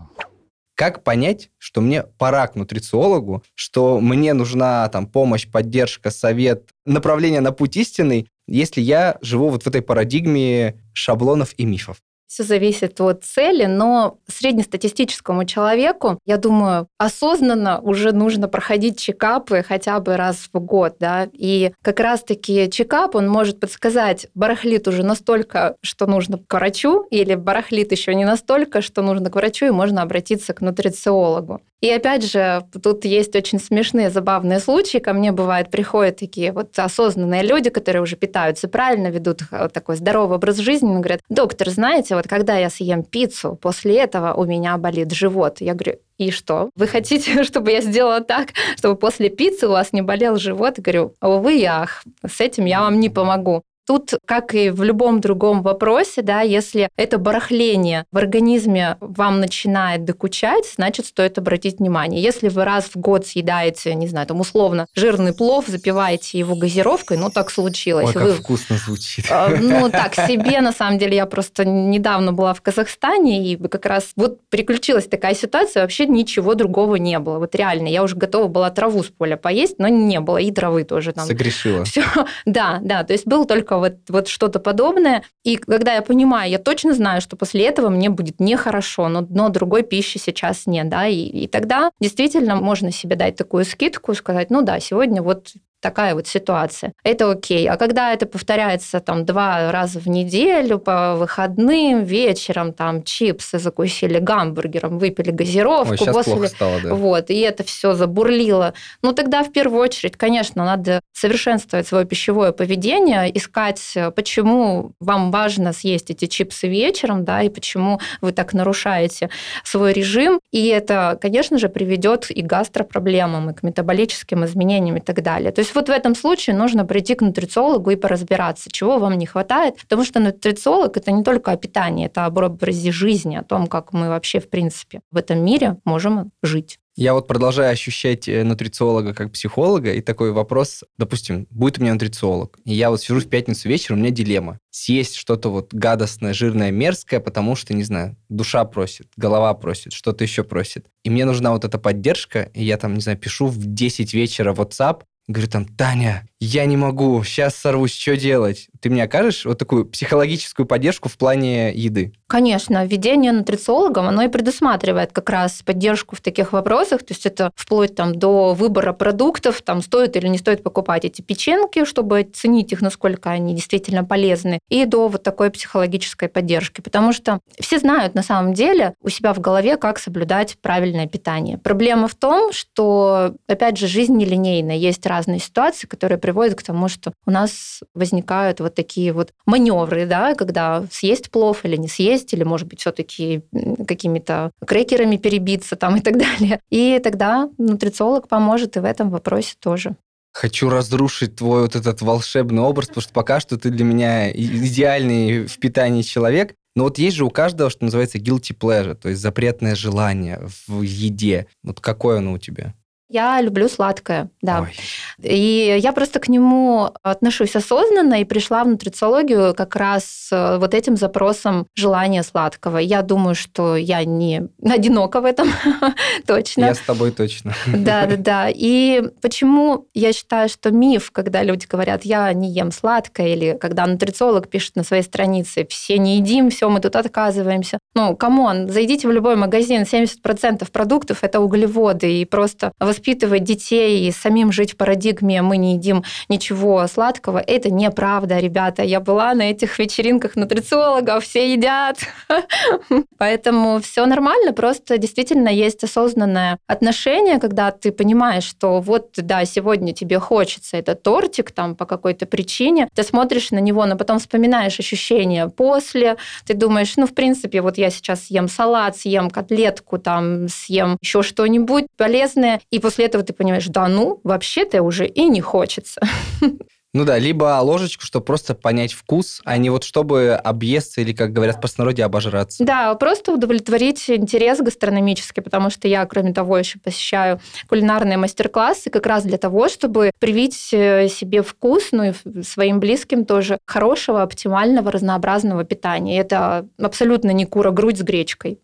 Как 0.75 1.05
понять, 1.05 1.51
что 1.59 1.81
мне 1.81 2.03
пора 2.03 2.47
к 2.49 2.57
нутрициологу, 2.57 3.45
что 3.55 4.01
мне 4.01 4.33
нужна 4.33 4.89
там 4.89 5.07
помощь, 5.07 5.47
поддержка, 5.47 6.11
совет, 6.11 6.71
направление 6.85 7.41
на 7.41 7.53
путь 7.53 7.77
истинный, 7.77 8.29
если 8.49 8.81
я 8.81 9.19
живу 9.21 9.51
вот 9.51 9.63
в 9.63 9.67
этой 9.69 9.83
парадигме 9.83 10.83
шаблонов 10.93 11.55
и 11.57 11.65
мифов? 11.65 11.99
Все 12.35 12.43
зависит 12.43 13.01
от 13.01 13.23
цели, 13.23 13.67
но 13.67 14.19
среднестатистическому 14.27 15.45
человеку, 15.45 16.19
я 16.27 16.37
думаю, 16.37 16.89
осознанно 16.99 17.79
уже 17.79 18.11
нужно 18.11 18.49
проходить 18.49 18.99
чекапы 18.99 19.63
хотя 19.63 20.01
бы 20.01 20.17
раз 20.17 20.49
в 20.53 20.59
год, 20.59 20.97
да, 20.99 21.29
и 21.33 21.71
как 21.81 22.01
раз-таки 22.01 22.69
чекап, 22.73 23.15
он 23.15 23.29
может 23.29 23.61
подсказать, 23.61 24.27
барахлит 24.35 24.89
уже 24.89 25.05
настолько, 25.05 25.77
что 25.81 26.09
нужно 26.09 26.39
к 26.45 26.53
врачу, 26.53 27.07
или 27.09 27.37
барахлит 27.37 27.93
еще 27.93 28.13
не 28.17 28.25
настолько, 28.25 28.83
что 28.83 29.03
нужно 29.03 29.31
к 29.31 29.37
врачу, 29.37 29.67
и 29.67 29.71
можно 29.71 30.03
обратиться 30.03 30.55
к 30.55 30.61
нутрициологу. 30.61 31.61
И 31.85 31.91
опять 31.91 32.25
же, 32.25 32.65
тут 32.83 33.05
есть 33.05 33.37
очень 33.37 33.61
смешные, 33.61 34.09
забавные 34.09 34.59
случаи. 34.59 34.97
Ко 34.97 35.13
мне 35.13 35.33
бывает, 35.33 35.71
приходят 35.71 36.17
такие 36.17 36.51
вот 36.51 36.79
осознанные 36.79 37.43
люди, 37.43 37.69
которые 37.69 38.01
уже 38.01 38.17
питаются 38.17 38.69
правильно, 38.69 39.09
ведут 39.09 39.43
вот 39.51 39.75
такой 39.75 39.97
здоровый 39.97 40.37
образ 40.37 40.57
жизни, 40.57 40.91
и 40.91 40.97
говорят, 40.97 41.21
доктор, 41.29 41.69
знаете, 41.69 42.15
вот 42.15 42.24
когда 42.29 42.57
я 42.57 42.71
съем 42.71 43.03
пиццу, 43.03 43.59
после 43.61 43.99
этого 43.99 44.35
у 44.35 44.45
меня 44.45 44.77
болит 44.79 45.13
живот. 45.13 45.61
Я 45.61 45.75
говорю, 45.75 45.99
и 46.19 46.31
что? 46.31 46.71
Вы 46.77 46.87
хотите, 46.87 47.43
чтобы 47.45 47.73
я 47.73 47.81
сделала 47.81 48.21
так, 48.21 48.51
чтобы 48.77 48.97
после 48.97 49.31
пиццы 49.31 49.67
у 49.67 49.71
вас 49.71 49.93
не 49.93 50.03
болел 50.03 50.37
живот? 50.37 50.75
Я 50.79 50.83
говорю, 50.83 51.15
увы, 51.21 51.65
ах, 51.67 52.05
с 52.27 52.41
этим 52.41 52.65
я 52.67 52.81
вам 52.81 53.01
не 53.01 53.09
помогу. 53.09 53.63
Тут, 53.87 54.15
как 54.25 54.55
и 54.55 54.71
в 54.71 54.83
любом 54.83 55.21
другом 55.21 55.63
вопросе, 55.63 56.23
да, 56.23 56.41
если 56.41 56.89
это 56.97 57.19
барахление 57.19 58.05
в 58.11 58.17
организме 58.17 58.97
вам 59.01 59.41
начинает 59.41 60.05
докучать, 60.05 60.65
значит, 60.75 61.07
стоит 61.07 61.37
обратить 61.39 61.79
внимание. 61.79 62.23
Если 62.23 62.49
вы 62.49 62.65
раз 62.65 62.87
в 62.95 62.97
год 62.97 63.27
съедаете, 63.27 63.95
не 63.95 64.07
знаю, 64.09 64.27
там 64.27 64.41
условно 64.41 64.87
жирный 64.95 65.35
плов, 65.35 65.67
запиваете 65.69 66.39
его 66.39 66.57
газировкой, 66.57 67.19
ну 67.19 67.31
так 67.31 67.51
случилось. 67.51 68.07
Ой, 68.07 68.13
как 68.13 68.23
вы 68.23 68.33
вкусно 68.33 68.77
звучит. 68.77 69.27
а, 69.31 69.49
Ну, 69.49 69.89
так 69.91 70.15
себе, 70.15 70.61
на 70.61 70.73
самом 70.73 70.99
деле, 70.99 71.17
я 71.17 71.27
просто 71.27 71.65
недавно 71.65 72.33
была 72.33 72.55
в 72.55 72.63
Казахстане, 72.63 73.53
и 73.53 73.57
как 73.69 73.87
раз 73.87 74.13
вот 74.17 74.41
приключилась 74.49 75.07
такая 75.07 75.35
ситуация, 75.35 75.83
вообще 75.83 76.07
ничего 76.07 76.55
другого 76.55 76.97
не 76.97 77.19
было. 77.19 77.39
Вот 77.39 77.55
реально, 77.55 77.89
я 77.89 78.03
уже 78.03 78.17
готова 78.17 78.49
была 78.49 78.71
траву 78.71 79.03
с 79.03 79.09
поля 79.09 79.37
поесть, 79.37 79.79
но 79.79 79.89
не 79.89 80.21
было, 80.21 80.39
и 80.39 80.51
травы 80.51 80.85
тоже 80.85 81.13
там. 81.13 81.27
Согрешила. 81.27 81.85
Все, 81.85 82.03
да, 82.47 82.79
да, 82.83 83.05
то 83.05 83.13
есть 83.13 83.27
было 83.27 83.47
только 83.47 83.74
вот, 83.79 83.95
вот 84.09 84.29
что-то 84.29 84.59
подобное. 84.61 85.25
И 85.45 85.57
когда 85.57 85.95
я 85.95 86.03
понимаю, 86.03 86.51
я 86.51 86.59
точно 86.59 86.95
знаю, 86.95 87.21
что 87.21 87.37
после 87.37 87.65
этого 87.67 87.89
мне 87.89 88.11
будет 88.11 88.41
нехорошо, 88.41 89.09
но, 89.09 89.27
но 89.29 89.49
другой 89.49 89.83
пищи 89.83 90.19
сейчас 90.19 90.67
нет, 90.67 90.89
да, 90.89 91.07
и, 91.07 91.17
и 91.17 91.49
тогда 91.49 91.91
действительно 92.01 92.57
можно 92.57 92.91
себе 92.91 93.17
дать 93.17 93.37
такую 93.37 93.65
скидку, 93.65 94.15
сказать, 94.15 94.51
ну 94.51 94.63
да, 94.63 94.81
сегодня 94.81 95.23
вот 95.23 95.53
такая 95.85 96.15
вот 96.15 96.27
ситуация. 96.27 96.95
Это 97.05 97.31
окей. 97.31 97.69
А 97.69 97.77
когда 97.77 98.15
это 98.15 98.25
повторяется 98.25 99.01
там 99.01 99.27
два 99.27 99.71
раза 99.71 100.01
в 100.01 100.09
неделю, 100.09 100.79
по 100.79 101.15
выходным, 101.15 102.05
вечером, 102.05 102.73
там 102.73 103.03
чипсы 103.03 103.59
закусили 103.59 104.19
гамбургером, 104.19 104.99
выпили 104.99 105.31
газировку, 105.31 105.91
Ой, 105.91 105.99
сейчас 105.99 106.15
после... 106.15 106.33
плохо 106.33 106.49
стало, 106.49 106.81
да. 106.83 106.95
Вот, 106.95 107.29
и 107.29 107.39
это 107.41 107.65
все 107.65 107.93
забурлило. 107.93 108.73
Ну, 109.03 109.13
тогда 109.13 109.43
в 109.43 109.53
первую 109.53 109.83
очередь, 109.83 110.17
конечно, 110.17 110.65
надо 110.65 111.01
совершенствовать 111.13 111.87
свое 111.87 112.07
пищевое 112.07 112.53
поведение, 112.53 113.31
искать, 113.37 113.95
почему 114.17 114.93
вам 115.01 115.31
важно 115.31 115.75
съесть 115.75 116.11
эти 116.11 116.25
чипсы 116.25 116.67
вечером, 116.67 117.27
да, 117.27 117.43
и 117.43 117.51
почему 117.51 118.01
вы 118.23 118.33
так 118.33 118.55
нарушаете 118.55 119.29
свой 119.65 119.93
режим. 119.93 120.41
И 120.51 120.69
это, 120.69 121.19
конечно 121.21 121.59
же, 121.59 121.69
приведет 121.69 122.31
и 122.31 122.41
к 122.41 122.47
гастропроблемам, 122.47 123.51
и 123.51 123.55
к 123.55 123.63
метаболическим 123.63 124.47
изменениям 124.47 124.97
и 124.97 125.01
так 125.01 125.23
далее. 125.23 125.53
То 125.53 125.59
есть 125.59 125.74
вот 125.75 125.89
в 125.89 125.93
этом 125.93 126.15
случае 126.15 126.57
нужно 126.57 126.85
прийти 126.85 127.15
к 127.15 127.23
нутрициологу 127.23 127.91
и 127.91 127.97
поразбираться, 127.97 128.71
чего 128.71 128.99
вам 128.99 129.15
не 129.15 129.27
хватает, 129.27 129.77
потому 129.81 130.05
что 130.05 130.21
нутрициолог 130.21 130.97
это 130.97 131.13
не 131.13 131.23
только 131.23 131.53
о 131.53 131.57
питании, 131.57 132.07
это 132.07 132.27
об 132.27 132.39
образе 132.39 132.93
жизни, 132.93 133.37
о 133.37 133.43
том, 133.43 133.67
как 133.67 133.93
мы 133.93 134.09
вообще, 134.09 134.41
в 134.41 134.49
принципе, 134.49 135.01
в 135.11 135.17
этом 135.17 135.45
мире 135.45 135.79
можем 135.85 136.31
жить. 136.43 136.79
Я 136.97 137.15
вот 137.15 137.27
продолжаю 137.27 137.73
ощущать 137.73 138.29
э, 138.29 138.45
нутрициолога 138.45 139.15
как 139.15 139.33
психолога, 139.33 139.93
и 139.93 140.01
такой 140.01 140.31
вопрос, 140.31 140.85
допустим, 140.97 141.49
будет 141.51 141.79
у 141.79 141.83
меня 141.83 141.95
нутрициолог, 141.95 142.57
и 142.65 142.73
я 142.73 142.91
вот 142.91 143.01
сижу 143.01 143.19
в 143.19 143.29
пятницу 143.29 143.69
вечером, 143.69 143.99
у 143.99 144.01
меня 144.03 144.13
дилемма. 144.13 144.61
Съесть 144.71 145.17
что-то 145.17 145.49
вот 145.49 145.75
гадостное, 145.75 146.33
жирное, 146.33 146.71
мерзкое, 146.71 147.19
потому 147.19 147.57
что, 147.57 147.75
не 147.75 147.83
знаю, 147.83 148.17
душа 148.29 148.65
просит, 148.65 149.09
голова 149.17 149.53
просит, 149.55 149.93
что-то 149.93 150.23
еще 150.23 150.45
просит. 150.45 150.87
И 151.03 151.11
мне 151.11 151.25
нужна 151.25 151.51
вот 151.51 151.65
эта 151.65 151.79
поддержка, 151.79 152.43
и 152.55 152.63
я 152.63 152.77
там, 152.77 152.95
не 152.95 153.01
знаю, 153.01 153.19
пишу 153.19 153.49
в 153.49 153.59
10 153.59 154.15
вечера 154.15 154.55
WhatsApp, 154.55 155.03
говорю 155.29 155.49
там, 155.49 155.67
Таня, 155.67 156.29
я 156.45 156.67
не 156.67 156.77
могу, 156.77 157.23
сейчас 157.25 157.57
сорвусь, 157.57 157.95
что 157.95 158.17
делать? 158.17 158.69
Ты 158.81 158.91
мне 158.91 159.05
окажешь 159.05 159.45
вот 159.47 159.59
такую 159.59 159.87
психологическую 159.87 160.67
поддержку 160.67 161.09
в 161.09 161.17
плане 161.17 161.73
еды? 161.73 162.13
Конечно, 162.27 162.85
введение 162.85 163.33
нутрициологом, 163.33 164.09
оно 164.09 164.23
и 164.23 164.29
предусматривает 164.29 165.13
как 165.13 165.31
раз 165.31 165.63
поддержку 165.63 166.17
в 166.17 166.21
таких 166.21 166.53
вопросах, 166.53 167.01
то 167.01 167.15
есть 167.15 167.25
это 167.25 167.51
вплоть 167.55 167.95
там 167.95 168.15
до 168.15 168.53
выбора 168.53 168.93
продуктов, 168.93 169.63
там 169.63 169.81
стоит 169.81 170.17
или 170.17 170.29
не 170.29 170.39
стоит 170.39 170.63
покупать 170.63 171.05
эти 171.05 171.23
печеньки, 171.23 171.85
чтобы 171.85 172.21
оценить 172.21 172.73
их, 172.73 172.83
насколько 172.83 173.31
они 173.31 173.55
действительно 173.55 174.05
полезны, 174.05 174.59
и 174.69 174.85
до 174.85 175.09
вот 175.09 175.23
такой 175.23 175.51
психологической 175.51 176.29
поддержки, 176.29 176.81
потому 176.81 177.13
что 177.13 177.41
все 177.59 177.79
знают 177.79 178.15
на 178.15 178.23
самом 178.23 178.53
деле 178.53 178.95
у 179.01 179.09
себя 179.09 179.33
в 179.33 179.41
голове, 179.41 179.77
как 179.77 179.99
соблюдать 179.99 180.59
правильное 180.61 181.07
питание. 181.07 181.57
Проблема 181.57 182.09
в 182.09 182.15
том, 182.15 182.53
что, 182.53 183.35
опять 183.47 183.79
же, 183.79 183.87
жизнь 183.87 184.17
нелинейная, 184.17 184.77
есть 184.77 185.07
разные 185.07 185.39
ситуации, 185.39 185.87
которые 185.87 186.19
приводят 186.19 186.34
к 186.35 186.63
тому, 186.63 186.89
что 186.89 187.13
у 187.27 187.31
нас 187.31 187.81
возникают 187.95 188.61
вот 188.61 188.75
такие 188.75 189.13
вот 189.13 189.33
маневры, 189.47 190.07
да, 190.07 190.35
когда 190.35 190.85
съесть 190.91 191.31
плов 191.31 191.65
или 191.65 191.77
не 191.77 191.89
съесть, 191.89 192.33
или, 192.35 192.45
может 192.45 192.69
быть, 192.69 192.81
все-таки 192.81 193.43
какими-то 193.87 194.51
крекерами 194.67 195.17
перебиться 195.17 195.77
там 195.77 195.97
и 195.97 196.01
так 196.01 196.19
далее. 196.19 196.61
И 196.71 197.01
тогда 197.03 197.49
нутрициолог 197.59 198.29
поможет 198.29 198.77
и 198.77 198.81
в 198.81 198.85
этом 198.85 199.11
вопросе 199.11 199.55
тоже. 199.59 199.97
Хочу 200.33 200.69
разрушить 200.69 201.37
твой 201.37 201.63
вот 201.63 201.77
этот 201.77 202.03
волшебный 202.03 202.63
образ, 202.63 202.89
потому 202.89 203.03
что 203.03 203.13
пока 203.13 203.39
что 203.39 203.57
ты 203.57 203.71
для 203.71 203.85
меня 203.85 204.33
идеальный 204.33 205.47
в 205.47 205.59
питании 205.59 206.03
человек. 206.03 206.55
Но 206.75 206.85
вот 206.85 206.99
есть 206.99 207.17
же 207.17 207.25
у 207.25 207.31
каждого, 207.31 207.71
что 207.71 207.85
называется, 207.85 208.19
guilty 208.19 208.53
pleasure, 208.53 208.97
то 208.97 209.09
есть 209.09 209.21
запретное 209.21 209.77
желание 209.77 210.41
в 210.67 210.83
еде. 210.83 211.47
Вот 211.63 211.81
какое 211.81 212.19
оно 212.19 212.33
у 212.33 212.39
тебя? 212.39 212.75
Я 213.11 213.41
люблю 213.41 213.69
сладкое, 213.69 214.31
да. 214.41 214.63
Ой. 214.63 214.75
И 215.23 215.77
я 215.79 215.93
просто 215.93 216.21
к 216.21 216.29
нему 216.29 216.91
отношусь 217.03 217.55
осознанно 217.55 218.21
и 218.21 218.25
пришла 218.25 218.65
в 218.65 218.69
нутрициологию 218.69 219.55
как 219.55 219.77
раз 219.77 220.29
э, 220.33 220.57
вот 220.59 220.73
этим 220.73 220.97
запросом 220.97 221.67
желания 221.75 222.23
сладкого. 222.23 222.79
Я 222.79 223.03
думаю, 223.03 223.35
что 223.35 223.77
я 223.77 224.05
не 224.05 224.49
одинока 224.65 225.21
в 225.21 225.27
этом, 225.27 225.49
точно. 226.27 226.65
Я 226.65 226.75
с 226.75 226.81
тобой 226.81 227.11
точно. 227.11 227.53
Да, 227.85 228.07
да, 228.07 228.17
да. 228.17 228.49
И 228.49 229.03
почему 229.21 229.87
я 229.93 230.13
считаю, 230.13 230.49
что 230.49 230.71
миф, 230.71 231.11
когда 231.11 231.43
люди 231.43 231.67
говорят, 231.67 232.05
я 232.05 232.33
не 232.33 232.51
ем 232.51 232.73
сладкое, 232.73 233.29
или 233.35 233.59
когда 233.61 233.87
нутрициолог 233.87 234.49
пишет 234.49 234.77
на 234.77 234.85
своей 234.85 235.03
странице, 235.03 235.67
все 235.69 235.99
не 235.99 236.17
едим, 236.17 236.51
все, 236.51 236.69
мы 236.71 236.81
тут 236.81 236.97
отказываемся. 236.97 237.79
Ну, 237.95 238.17
come 238.17 238.48
on, 238.48 238.71
зайдите 238.71 239.07
в 239.09 239.13
любой 239.13 239.37
магазин, 239.37 239.83
70% 239.83 240.71
продуктов– 240.71 241.19
это 241.23 241.41
углеводы, 241.41 242.21
и 242.21 242.25
просто 242.25 242.73
воспитывать 242.95 243.43
детей 243.43 244.09
и 244.09 244.13
самим 244.13 244.53
жить 244.53 244.73
в 244.73 244.77
парадигме 244.77 245.43
«мы 245.43 245.57
не 245.57 245.75
едим 245.75 246.05
ничего 246.29 246.87
сладкого»– 246.87 247.39
это 247.47 247.71
неправда, 247.71 248.39
ребята. 248.39 248.83
Я 248.83 249.01
была 249.01 249.35
на 249.35 249.51
этих 249.51 249.79
вечеринках 249.79 250.37
нутрициологов, 250.37 251.25
все 251.25 251.53
едят. 251.53 251.99
Поэтому 253.19 253.81
все 253.81 254.07
нормально, 254.07 254.53
просто 254.53 254.99
действительно 254.99 255.49
есть 255.49 255.83
осознанное 255.83 256.59
отношение, 256.69 257.41
когда 257.41 257.73
ты 257.73 257.91
понимаешь, 257.91 258.45
что 258.45 258.81
вот, 258.81 259.11
да, 259.17 259.45
сегодня 259.45 259.93
тебе 259.93 260.21
хочется 260.21 260.77
этот 260.77 261.03
тортик 261.03 261.51
там 261.51 261.75
по 261.75 261.87
какой-то 261.87 262.27
причине, 262.27 262.89
ты 262.95 263.03
смотришь 263.03 263.51
на 263.51 263.59
него, 263.59 263.87
но 263.87 263.97
потом 263.97 264.19
вспоминаешь 264.19 264.79
ощущения 264.79 265.49
после, 265.49 266.17
ты 266.47 266.55
думаешь, 266.55 266.97
ну, 266.97 267.07
в 267.07 267.15
принципе, 267.15 267.61
вот 267.61 267.77
я 267.77 267.91
сейчас 267.91 268.27
съем 268.27 268.49
салат, 268.49 268.97
съем 268.97 269.31
котлетку, 269.31 269.99
там, 269.99 270.49
съем 270.49 270.97
еще 271.03 271.23
что-нибудь 271.23 271.87
полезное, 271.97 272.61
и 272.71 272.84
после 272.85 273.07
этого 273.07 273.25
ты 273.25 273.33
понимаешь, 273.33 273.67
да 273.69 273.89
ну, 273.89 274.21
вообще-то 274.25 274.83
уже 274.83 275.07
и 275.07 275.25
не 275.25 275.41
хочется. 275.41 276.01
Ну 276.97 277.05
да, 277.05 277.19
либо 277.19 277.59
ложечку, 277.61 278.05
чтобы 278.05 278.25
просто 278.25 278.55
понять 278.55 278.93
вкус, 278.93 279.41
а 279.45 279.57
не 279.57 279.69
вот 279.69 279.83
чтобы 279.83 280.35
объесться 280.35 281.01
или, 281.01 281.13
как 281.13 281.33
говорят 281.33 281.57
в 281.57 281.61
простонародье, 281.61 282.05
обожраться. 282.05 282.63
Да, 282.65 282.95
просто 282.95 283.33
удовлетворить 283.33 284.09
интерес 284.09 284.61
гастрономический, 284.61 285.43
потому 285.43 285.71
что 285.71 285.89
я, 285.89 286.07
кроме 286.07 286.33
того, 286.33 286.57
еще 286.57 286.79
посещаю 286.79 287.41
кулинарные 287.69 288.17
мастер-классы 288.17 288.91
как 288.91 289.07
раз 289.07 289.25
для 289.25 289.39
того, 289.39 289.69
чтобы 289.69 290.13
привить 290.21 290.69
э, 290.73 291.09
себе 291.09 291.43
вкус, 291.43 291.89
ну 291.91 292.05
и 292.05 292.43
своим 292.45 292.79
близким 292.79 293.25
тоже 293.25 293.59
хорошего, 293.67 294.23
оптимального, 294.23 294.93
разнообразного 294.93 295.65
питания. 295.65 296.21
Это 296.21 296.69
абсолютно 296.79 297.33
не 297.33 297.45
кура-грудь 297.45 297.99
с 297.99 298.03
гречкой. 298.03 298.61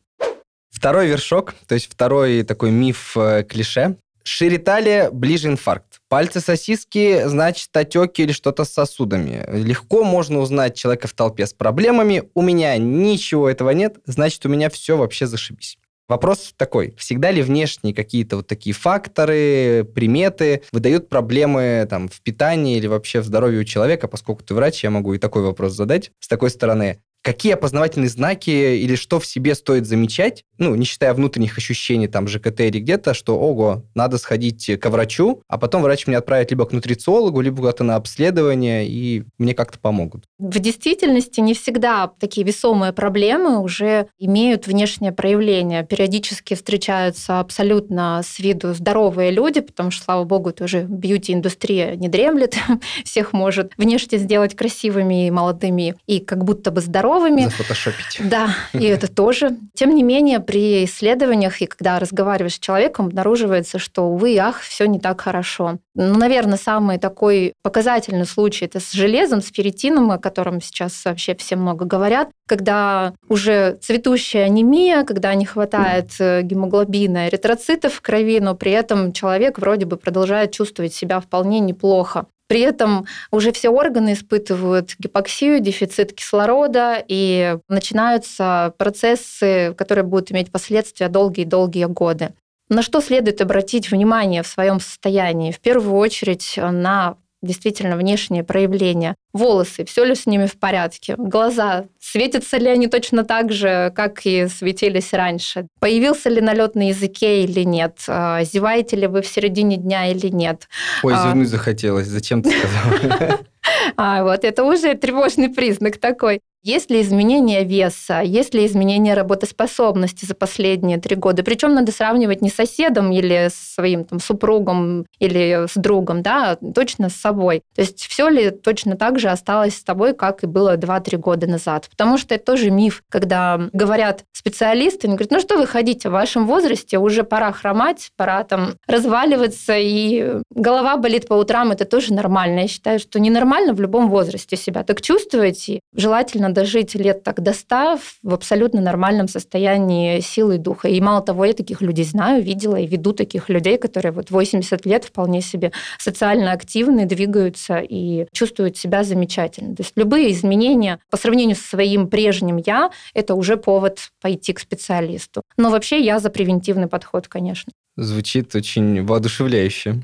Второй 0.71 1.09
вершок, 1.09 1.55
то 1.67 1.75
есть 1.75 1.93
второй 1.93 2.45
такой 2.45 2.71
миф-клише. 2.71 3.97
Шире 4.33 4.59
талия, 4.59 5.11
ближе 5.11 5.49
инфаркт. 5.49 6.01
Пальцы 6.09 6.39
сосиски, 6.39 7.25
значит, 7.27 7.77
отеки 7.77 8.23
или 8.23 8.31
что-то 8.31 8.65
с 8.65 8.71
сосудами. 8.71 9.45
Легко 9.53 10.05
можно 10.05 10.39
узнать 10.39 10.77
человека 10.77 11.09
в 11.09 11.15
толпе 11.15 11.49
с 11.49 11.53
проблемами. 11.53 12.23
У 12.35 12.41
меня 12.41 12.77
ничего 12.77 13.51
этого 13.51 13.71
нет, 13.71 13.97
значит, 14.07 14.47
у 14.47 14.49
меня 14.49 14.71
все 14.71 14.97
вообще 14.97 15.27
зашибись. 15.27 15.79
Вопрос 16.09 16.55
такой, 16.57 16.95
всегда 16.97 17.33
ли 17.33 17.43
внешние 17.43 17.93
какие-то 17.93 18.37
вот 18.37 18.47
такие 18.47 18.73
факторы, 18.73 19.85
приметы 19.97 20.63
выдают 20.71 21.09
проблемы 21.09 21.85
там, 21.91 22.09
в 22.09 22.21
питании 22.21 22.77
или 22.77 22.87
вообще 22.87 23.21
в 23.21 23.25
здоровье 23.25 23.61
у 23.61 23.65
человека, 23.65 24.07
поскольку 24.07 24.45
ты 24.45 24.55
врач, 24.55 24.85
я 24.85 24.91
могу 24.91 25.13
и 25.15 25.19
такой 25.19 25.43
вопрос 25.43 25.73
задать 25.73 26.13
с 26.21 26.29
такой 26.29 26.51
стороны. 26.51 27.03
Какие 27.23 27.53
опознавательные 27.53 28.09
знаки 28.09 28.50
или 28.50 28.95
что 28.95 29.21
в 29.21 29.27
себе 29.27 29.55
стоит 29.55 29.87
замечать, 29.87 30.45
ну, 30.57 30.75
не 30.75 30.87
считая 30.87 31.12
внутренних 31.12 31.59
ощущений, 31.59 32.09
там, 32.09 32.27
ЖКТ 32.27 32.61
или 32.61 32.81
где-то, 32.81 33.12
что, 33.12 33.39
ого, 33.39 33.85
надо 33.95 34.17
сходить 34.17 34.71
к 34.81 34.89
врачу, 34.89 35.43
а 35.47 35.59
потом 35.59 35.83
врач 35.83 36.07
меня 36.07 36.19
отправит 36.19 36.50
либо 36.50 36.65
к 36.65 36.73
нутрициологу, 36.73 37.43
либо 37.43 37.59
куда-то 37.59 37.85
на 37.85 37.97
обследование, 37.97 38.89
и 38.89 39.25
мне 39.37 39.53
как-то 39.53 39.79
помогут. 39.79 40.25
В 40.39 40.59
действительности 40.59 41.41
не 41.41 41.53
всегда 41.53 42.11
такие 42.19 42.47
весомые 42.47 42.95
проблемы 42.95 43.61
уже 43.61 44.07
имеют 44.19 44.67
внешнее 44.67 45.12
проявление. 45.12 45.85
Периодически 45.85 46.55
встречаются 46.55 47.41
абсолютно 47.41 48.23
с 48.25 48.39
виду 48.39 48.73
здоровые 48.73 49.31
люди, 49.31 49.61
потому 49.61 49.91
что, 49.91 50.05
слава 50.05 50.25
богу, 50.25 50.53
тоже 50.53 50.87
бьюти-индустрия 50.89 51.97
не 51.97 52.09
дремлет, 52.09 52.57
всех 53.05 53.35
может 53.35 53.73
внешне 53.77 54.17
сделать 54.17 54.57
красивыми 54.57 55.27
и 55.27 55.31
молодыми, 55.31 55.97
и 56.07 56.21
как 56.21 56.45
будто 56.45 56.71
бы 56.71 56.81
здоровыми. 56.81 57.10
Зафотошопить. 57.45 58.19
Да, 58.21 58.55
и 58.73 58.85
это 58.85 59.12
тоже. 59.12 59.57
Тем 59.75 59.95
не 59.95 60.02
менее, 60.02 60.40
при 60.40 60.85
исследованиях 60.85 61.61
и 61.61 61.67
когда 61.67 61.99
разговариваешь 61.99 62.55
с 62.55 62.59
человеком, 62.59 63.07
обнаруживается, 63.07 63.79
что, 63.79 64.09
увы, 64.09 64.37
ах, 64.38 64.61
все 64.61 64.87
не 64.87 65.00
так 65.00 65.21
хорошо. 65.21 65.79
Ну, 65.95 66.17
наверное, 66.17 66.59
самый 66.59 66.99
такой 66.99 67.55
показательный 67.62 68.26
случай 68.26 68.67
это 68.67 68.81
с 68.81 68.93
железом, 68.93 69.43
с 69.43 69.52
ферритином, 69.52 70.11
о 70.11 70.19
котором 70.19 70.61
сейчас 70.61 71.05
вообще 71.05 71.35
все 71.35 71.57
много 71.57 71.85
говорят, 71.85 72.31
когда 72.47 73.14
уже 73.29 73.79
цветущая 73.81 74.45
анемия, 74.45 75.05
когда 75.05 75.35
не 75.35 75.47
хватает 75.47 76.12
э, 76.19 76.43
гемоглобина, 76.43 77.29
эритроцитов 77.29 77.95
в 77.95 78.00
крови, 78.00 78.40
но 78.40 78.55
при 78.55 78.73
этом 78.73 79.12
человек 79.12 79.59
вроде 79.59 79.87
бы 79.87 79.97
продолжает 79.97 80.52
чувствовать 80.52 80.95
себя 80.95 81.21
вполне 81.21 81.61
неплохо. 81.61 82.26
При 82.50 82.62
этом 82.62 83.07
уже 83.30 83.52
все 83.52 83.69
органы 83.69 84.14
испытывают 84.14 84.97
гипоксию, 84.99 85.61
дефицит 85.61 86.12
кислорода, 86.12 86.97
и 87.07 87.57
начинаются 87.69 88.75
процессы, 88.76 89.73
которые 89.78 90.02
будут 90.02 90.33
иметь 90.33 90.50
последствия 90.50 91.09
долгие-долгие 91.09 91.85
годы. 91.85 92.30
На 92.69 92.83
что 92.83 93.00
следует 93.00 93.40
обратить 93.40 93.92
внимание 93.92 94.42
в 94.42 94.49
своем 94.49 94.80
состоянии? 94.80 95.52
В 95.52 95.61
первую 95.61 95.95
очередь 95.95 96.54
на 96.57 97.14
действительно 97.40 97.97
внешние 97.97 98.42
проявления. 98.42 99.14
Волосы, 99.33 99.85
все 99.85 100.05
ли 100.05 100.15
с 100.15 100.27
ними 100.27 100.47
в 100.47 100.59
порядке? 100.59 101.15
Глаза, 101.17 101.85
светятся 102.01 102.57
ли 102.57 102.69
они 102.69 102.89
точно 102.89 103.25
так 103.25 103.53
же, 103.53 103.93
как 103.95 104.27
и 104.27 104.49
светились 104.49 105.13
раньше? 105.13 105.69
Появился 105.79 106.29
ли 106.29 106.41
налет 106.41 106.75
на 106.75 106.89
языке 106.89 107.45
или 107.45 107.61
нет? 107.61 107.99
А, 108.09 108.43
зеваете 108.43 108.97
ли 108.97 109.07
вы 109.07 109.23
в 109.23 109.27
середине 109.27 109.77
дня 109.77 110.11
или 110.11 110.29
нет? 110.29 110.69
Ой, 111.03 111.15
а. 111.15 111.29
зевнуть 111.29 111.49
захотелось. 111.49 112.07
Зачем 112.07 112.43
ты 112.43 112.51
сказала? 112.51 113.39
А, 113.97 114.23
вот 114.23 114.45
это 114.45 114.65
уже 114.65 114.95
тревожный 114.95 115.51
признак 115.51 115.99
такой. 115.99 116.41
Есть 116.63 116.91
ли 116.91 117.01
изменение 117.01 117.65
веса, 117.65 118.21
есть 118.21 118.53
ли 118.53 118.67
изменение 118.67 119.15
работоспособности 119.15 120.27
за 120.27 120.35
последние 120.35 120.99
три 120.99 121.17
года? 121.17 121.43
Причем 121.43 121.73
надо 121.73 121.91
сравнивать 121.91 122.43
не 122.43 122.51
с 122.51 122.55
соседом 122.55 123.13
или 123.13 123.49
с 123.49 123.75
своим 123.75 124.05
там, 124.05 124.21
супругом 124.21 125.07
или 125.19 125.67
с 125.67 125.73
другом, 125.75 126.23
да, 126.23 126.51
а 126.51 126.73
точно 126.73 127.09
с 127.09 127.15
собой. 127.15 127.63
То 127.75 127.81
есть 127.81 128.07
все 128.07 128.29
ли 128.29 128.51
точно 128.51 128.97
так 128.97 129.19
же 129.21 129.29
осталось 129.29 129.77
с 129.77 129.85
тобой, 129.85 130.15
как 130.15 130.43
и 130.43 130.47
было 130.47 130.77
2-3 130.77 131.17
года 131.19 131.47
назад? 131.47 131.89
Потому 131.89 132.19
что 132.19 132.35
это 132.35 132.45
тоже 132.45 132.71
миф, 132.71 133.05
когда 133.09 133.61
говорят 133.73 134.25
специалисты, 134.33 135.07
они 135.07 135.17
говорят, 135.17 135.31
ну 135.31 135.41
что 135.41 135.57
вы 135.57 135.67
ходите, 135.67 136.09
в 136.09 136.12
вашем 136.12 136.47
возрасте 136.47 136.99
уже 136.99 137.23
пора 137.23 137.53
хромать, 137.53 138.11
пора 138.17 138.43
там 138.43 138.75
разваливаться, 138.89 139.75
и 139.77 140.41
голова 140.50 140.97
болит 140.97 141.29
по 141.29 141.35
утрам, 141.35 141.71
это 141.71 141.85
тоже 141.85 142.12
нормально. 142.12 142.61
Я 142.61 142.69
считаю, 142.69 142.99
что 142.99 143.21
ненормально 143.21 143.75
в 143.75 143.81
любом 143.81 144.09
возрасте 144.11 144.57
себя 144.57 144.83
так 144.83 145.00
чувствовать, 145.03 145.69
и 145.69 145.81
желательно 145.95 146.53
дожить 146.53 146.95
лет 146.95 147.23
так 147.23 147.41
до 147.41 147.53
100 147.53 147.99
в 148.23 148.35
абсолютно 148.35 148.81
нормальном 148.81 149.29
состоянии 149.29 150.21
силы 150.21 150.59
духа. 150.59 150.89
И 150.89 151.00
мало 151.00 151.21
того, 151.21 151.45
я 151.45 151.53
таких 151.53 151.83
людей 151.83 152.05
знаю, 152.05 152.43
видела 152.43 152.77
и 152.77 152.87
веду 152.87 153.12
таких 153.12 153.49
людей, 153.49 153.77
которые 153.77 154.12
вот 154.12 154.31
80 154.31 154.87
лет 154.87 155.05
вполне 155.05 155.43
себе 155.43 155.73
социально 155.99 156.53
активны, 156.53 157.05
двигаются 157.05 157.79
и 157.79 158.27
чувствуют 158.33 158.77
себя 158.77 159.05
замечательно. 159.11 159.76
То 159.76 159.83
есть 159.83 159.93
любые 159.97 160.33
изменения 160.33 160.99
по 161.11 161.17
сравнению 161.17 161.57
со 161.57 161.64
своим 161.64 162.09
прежним 162.09 162.57
«я»— 162.57 162.90
это 163.14 163.35
уже 163.35 163.57
повод 163.57 164.11
пойти 164.21 164.52
к 164.52 164.61
специалисту. 164.61 165.43
Но 165.57 165.71
вообще 165.71 166.00
я 166.00 166.19
за 166.19 166.31
превентивный 166.31 166.87
подход, 166.87 167.29
конечно. 167.29 167.73
Звучит 167.97 168.55
очень 168.55 169.05
воодушевляюще. 169.05 170.02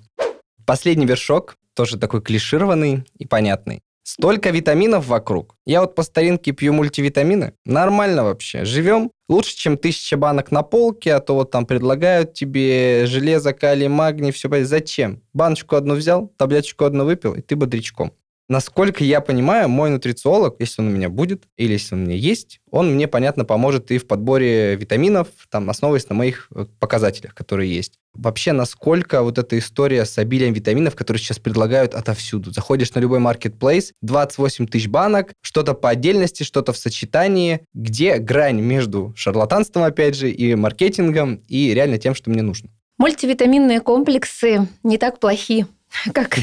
Последний 0.67 1.07
вершок, 1.07 1.57
тоже 1.75 1.99
такой 1.99 2.21
клишированный 2.21 3.05
и 3.19 3.27
понятный. 3.27 3.81
Столько 4.09 4.51
витаминов 4.51 5.09
вокруг. 5.09 5.57
Я 5.67 5.81
вот 5.81 5.97
по 5.97 6.05
старинке 6.05 6.53
пью 6.53 6.73
мультивитамины. 6.73 7.55
Нормально 7.65 8.23
вообще. 8.23 8.65
Живем. 8.65 9.11
Лучше, 9.29 9.57
чем 9.57 9.77
тысяча 9.77 10.17
банок 10.17 10.53
на 10.53 10.63
полке, 10.63 11.13
а 11.13 11.19
то 11.19 11.35
вот 11.35 11.51
там 11.51 11.67
предлагают 11.67 12.33
тебе 12.33 13.07
железо, 13.07 13.53
калий, 13.53 13.89
магний, 13.89 14.31
все. 14.31 14.49
Зачем? 14.65 15.23
Баночку 15.33 15.75
одну 15.75 15.97
взял, 15.97 16.33
таблеточку 16.37 16.85
одну 16.85 17.05
выпил, 17.05 17.35
и 17.35 17.41
ты 17.41 17.57
бодрячком. 17.57 18.13
Насколько 18.49 19.03
я 19.03 19.21
понимаю, 19.21 19.69
мой 19.69 19.91
нутрициолог, 19.91 20.57
если 20.61 20.81
он 20.81 20.89
у 20.89 20.91
меня 20.93 21.09
будет, 21.09 21.45
или 21.57 21.73
если 21.73 21.97
он 21.97 22.03
у 22.03 22.05
меня 22.05 22.15
есть, 22.15 22.61
он 22.71 22.95
мне, 22.95 23.09
понятно, 23.09 23.45
поможет 23.45 23.91
и 23.91 23.99
в 23.99 24.07
подборе 24.07 24.77
витаминов, 24.77 25.27
там, 25.51 25.69
основываясь 25.69 26.09
на 26.09 26.15
моих 26.15 26.47
э, 26.55 26.67
показателях, 26.79 27.35
которые 27.35 27.75
есть. 27.75 27.95
Вообще, 28.15 28.53
насколько 28.53 29.23
вот 29.23 29.39
эта 29.39 29.59
история 29.59 30.05
с 30.05 30.17
обилием 30.17 30.53
витаминов, 30.53 30.95
которые 30.95 31.21
сейчас 31.21 31.41
предлагают 31.41 31.95
отовсюду. 31.95 32.53
Заходишь 32.53 32.95
на 32.95 33.01
любой 33.01 33.19
маркетплейс, 33.19 33.93
28 34.03 34.69
тысяч 34.69 34.87
банок, 34.87 35.33
что-то 35.43 35.75
по 35.75 35.91
отдельности, 35.91 36.45
что-то 36.45 36.73
в 36.73 36.77
сочетании, 36.77 37.63
где 37.75 38.19
грань 38.19 38.61
между 38.61 39.13
шарлатанством, 39.17 39.83
опять 39.83 40.15
же, 40.15 40.31
и 40.31 40.55
маркетингом, 40.55 41.43
и 41.49 41.75
реально 41.75 41.99
тем, 41.99 42.15
что 42.15 42.31
мне 42.31 42.43
нужно. 42.43 42.71
Мультивитаминные 42.99 43.81
комплексы 43.81 44.69
не 44.83 44.97
так 44.97 45.21
плохи, 45.21 45.67
как 46.13 46.39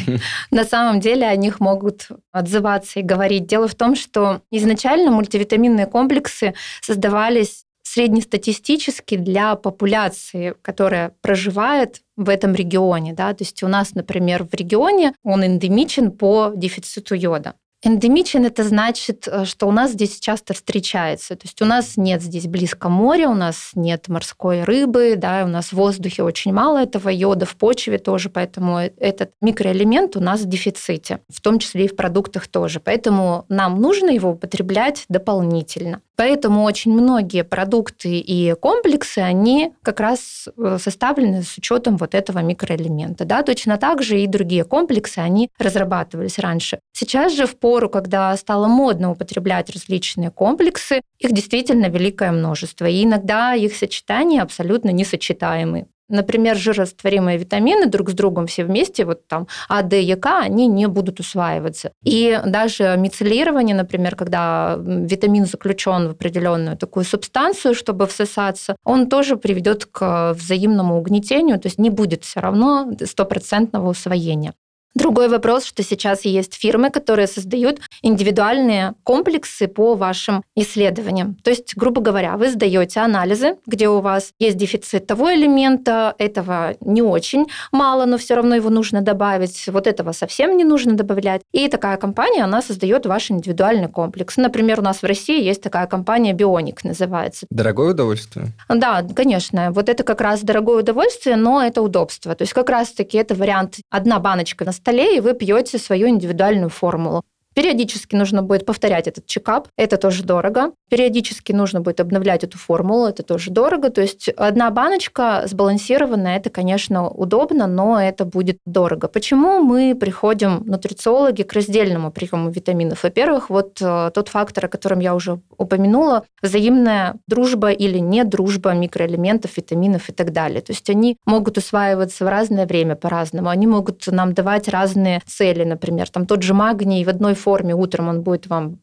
на 0.51 0.63
самом 0.63 0.99
деле 0.99 1.27
о 1.27 1.36
них 1.36 1.60
могут 1.60 2.08
отзываться 2.32 2.99
и 2.99 3.03
говорить. 3.03 3.45
Дело 3.45 3.67
в 3.67 3.75
том, 3.75 3.95
что 3.95 4.41
изначально 4.51 5.12
мультивитаминные 5.12 5.86
комплексы 5.86 6.53
создавались 6.82 7.65
среднестатистически 7.84 9.17
для 9.17 9.56
популяции, 9.56 10.56
которая 10.62 11.13
проживает 11.21 12.01
в 12.15 12.29
этом 12.29 12.56
регионе. 12.56 13.13
Да? 13.13 13.34
То 13.34 13.43
есть 13.43 13.62
у 13.62 13.67
нас, 13.67 13.93
например, 13.93 14.45
в 14.45 14.53
регионе 14.53 15.13
он 15.23 15.45
эндемичен 15.45 16.12
по 16.12 16.51
дефициту 16.56 17.13
йода. 17.13 17.56
Эндемичен 17.83 18.45
это 18.45 18.63
значит, 18.63 19.27
э, 19.27 19.43
что 19.43 19.67
у 19.67 19.71
нас 19.71 19.91
здесь 19.91 20.19
часто 20.19 20.53
встречается. 20.53 21.35
То 21.35 21.45
есть 21.45 21.61
у 21.61 21.65
нас 21.65 21.97
нет 21.97 22.21
здесь 22.21 22.47
близко 22.47 22.87
моря, 22.87 23.27
у 23.27 23.33
нас 23.33 23.71
нет 23.75 24.07
морской 24.07 24.63
рыбы, 24.63 25.15
да, 25.17 25.43
у 25.43 25.49
нас 25.49 25.67
в 25.67 25.73
воздухе 25.73 26.23
очень 26.23 26.53
мало 26.53 26.77
этого 26.77 27.09
йода, 27.09 27.45
в 27.45 27.57
почве 27.57 27.97
тоже, 27.97 28.29
поэтому 28.29 28.79
э, 28.79 28.91
этот 28.97 29.31
микроэлемент 29.41 30.15
у 30.15 30.21
нас 30.21 30.41
в 30.41 30.45
дефиците, 30.45 31.19
в 31.29 31.41
том 31.41 31.59
числе 31.59 31.85
и 31.85 31.87
в 31.89 31.95
продуктах 31.97 32.47
тоже. 32.47 32.79
Поэтому 32.79 33.45
нам 33.49 33.81
нужно 33.81 34.11
его 34.11 34.31
употреблять 34.31 35.03
дополнительно. 35.09 36.01
Поэтому 36.15 36.63
очень 36.63 36.93
многие 36.93 37.43
продукты 37.43 38.19
и 38.19 38.53
комплексы, 38.53 39.19
они 39.19 39.73
как 39.81 39.99
раз 39.99 40.47
э, 40.55 40.77
составлены 40.79 41.41
с 41.41 41.57
учетом 41.57 41.97
вот 41.97 42.13
этого 42.13 42.39
микроэлемента. 42.39 43.25
Да? 43.25 43.41
Точно 43.41 43.77
так 43.77 44.03
же 44.03 44.21
и 44.21 44.27
другие 44.27 44.63
комплексы, 44.63 45.17
они 45.19 45.49
разрабатывались 45.57 46.37
раньше. 46.37 46.79
Сейчас 46.93 47.33
же 47.33 47.47
в 47.47 47.57
пору, 47.73 47.89
когда 47.89 48.38
стало 48.38 48.67
модно 48.67 49.09
употреблять 49.12 49.71
различные 49.71 50.29
комплексы, 50.29 51.01
их 51.17 51.31
действительно 51.31 51.88
великое 51.89 52.31
множество. 52.31 52.86
И 52.86 53.03
иногда 53.03 53.55
их 53.55 53.75
сочетания 53.75 54.43
абсолютно 54.43 54.91
несочетаемы. 54.91 55.88
Например, 56.07 56.55
жирорастворимые 56.55 57.39
витамины 57.39 57.88
друг 57.88 58.12
с 58.12 58.13
другом 58.13 58.45
все 58.45 58.63
вместе, 58.63 59.05
вот 59.05 59.27
там 59.27 59.47
А, 59.69 59.81
Д, 59.81 60.03
Е, 60.03 60.15
К, 60.15 60.41
они 60.41 60.67
не 60.67 60.88
будут 60.88 61.19
усваиваться. 61.19 61.93
И 62.03 62.39
даже 62.45 62.95
мицеллирование, 62.97 63.75
например, 63.75 64.15
когда 64.15 64.77
витамин 64.77 65.45
заключен 65.47 66.09
в 66.09 66.12
определенную 66.12 66.77
такую 66.77 67.05
субстанцию, 67.05 67.73
чтобы 67.73 68.05
всосаться, 68.05 68.75
он 68.83 69.07
тоже 69.07 69.36
приведет 69.36 69.86
к 69.86 70.33
взаимному 70.33 70.99
угнетению, 70.99 71.59
то 71.59 71.67
есть 71.67 71.79
не 71.79 71.89
будет 71.89 72.23
все 72.23 72.39
равно 72.39 72.91
стопроцентного 73.03 73.89
усвоения. 73.89 74.53
Другой 74.95 75.27
вопрос, 75.27 75.65
что 75.65 75.82
сейчас 75.82 76.23
есть 76.23 76.53
фирмы, 76.53 76.91
которые 76.91 77.27
создают 77.27 77.79
индивидуальные 78.03 78.93
комплексы 79.03 79.67
по 79.67 79.95
вашим 79.95 80.43
исследованиям. 80.56 81.36
То 81.43 81.49
есть, 81.49 81.75
грубо 81.75 81.99
говоря, 82.01 82.38
вы 82.38 82.49
сдаете 82.49 82.99
анализы, 82.99 83.58
где 83.65 83.89
у 83.89 84.01
вас 84.01 84.34
есть 84.38 84.58
дефицит 84.58 85.08
того 85.08 85.34
элемента, 85.34 86.13
этого 86.19 86.75
не 86.82 87.01
очень 87.01 87.47
мало, 87.71 88.06
но 88.06 88.17
все 88.17 88.36
равно 88.36 88.56
его 88.56 88.69
нужно 88.69 89.01
добавить, 89.01 89.67
вот 89.67 89.88
этого 89.88 90.12
совсем 90.12 90.58
не 90.58 90.63
нужно 90.63 90.93
добавлять. 90.93 91.41
И 91.53 91.67
такая 91.69 91.97
компания, 91.97 92.43
она 92.43 92.62
создает 92.62 93.08
ваш 93.08 93.32
индивидуальный 93.32 93.88
комплекс. 93.88 94.38
Например, 94.38 94.79
у 94.79 94.84
нас 94.84 94.97
в 95.01 95.06
России 95.06 95.43
есть 95.43 95.63
такая 95.63 95.88
компания 95.88 96.34
Бионик 96.34 96.84
называется. 96.84 97.47
Дорогое 97.49 97.91
удовольствие? 97.91 98.47
Да, 98.69 99.03
конечно. 99.15 99.71
Вот 99.71 99.89
это 99.89 100.03
как 100.03 100.21
раз 100.21 100.41
дорогое 100.41 100.82
удовольствие, 100.82 101.36
но 101.36 101.63
это 101.63 101.82
удобство. 101.82 102.36
То 102.36 102.43
есть 102.43 102.53
как 102.53 102.69
раз-таки 102.69 103.17
это 103.17 103.34
вариант 103.34 103.77
одна 103.89 104.19
баночка 104.19 104.65
на 104.65 104.71
столе, 104.83 105.15
и 105.15 105.21
вы 105.21 105.33
пьете 105.33 105.77
свою 105.77 106.09
индивидуальную 106.09 106.69
формулу. 106.69 107.23
Периодически 107.53 108.15
нужно 108.15 108.41
будет 108.43 108.65
повторять 108.65 109.07
этот 109.07 109.25
чекап, 109.25 109.67
это 109.77 109.97
тоже 109.97 110.23
дорого. 110.23 110.71
Периодически 110.89 111.51
нужно 111.51 111.81
будет 111.81 111.99
обновлять 111.99 112.43
эту 112.43 112.57
формулу, 112.57 113.07
это 113.07 113.23
тоже 113.23 113.51
дорого. 113.51 113.89
То 113.89 114.01
есть 114.01 114.29
одна 114.29 114.69
баночка 114.69 115.43
сбалансированная, 115.45 116.37
это, 116.37 116.49
конечно, 116.49 117.09
удобно, 117.09 117.67
но 117.67 118.01
это 118.01 118.25
будет 118.25 118.57
дорого. 118.65 119.07
Почему 119.07 119.59
мы 119.59 119.95
приходим, 119.95 120.63
нутрициологи, 120.65 121.43
к 121.43 121.53
раздельному 121.53 122.11
приему 122.11 122.49
витаминов? 122.49 123.03
Во-первых, 123.03 123.49
вот 123.49 123.81
э, 123.81 124.11
тот 124.13 124.29
фактор, 124.29 124.65
о 124.65 124.67
котором 124.67 124.99
я 124.99 125.15
уже 125.15 125.39
упомянула, 125.57 126.23
взаимная 126.41 127.15
дружба 127.27 127.71
или 127.71 127.99
не 127.99 128.23
дружба 128.23 128.73
микроэлементов, 128.73 129.57
витаминов 129.57 130.09
и 130.09 130.13
так 130.13 130.31
далее. 130.31 130.61
То 130.61 130.71
есть 130.71 130.89
они 130.89 131.17
могут 131.25 131.57
усваиваться 131.57 132.25
в 132.25 132.27
разное 132.27 132.65
время 132.65 132.95
по-разному, 132.95 133.49
они 133.49 133.67
могут 133.67 134.05
нам 134.07 134.33
давать 134.33 134.67
разные 134.67 135.21
цели, 135.25 135.63
например, 135.63 136.09
там 136.09 136.25
тот 136.25 136.43
же 136.43 136.53
магний 136.53 137.03
в 137.03 137.09
одной 137.09 137.33
форме 137.43 137.75
утром 137.75 138.10
он 138.10 138.21
будет 138.21 138.47
вам 138.47 138.77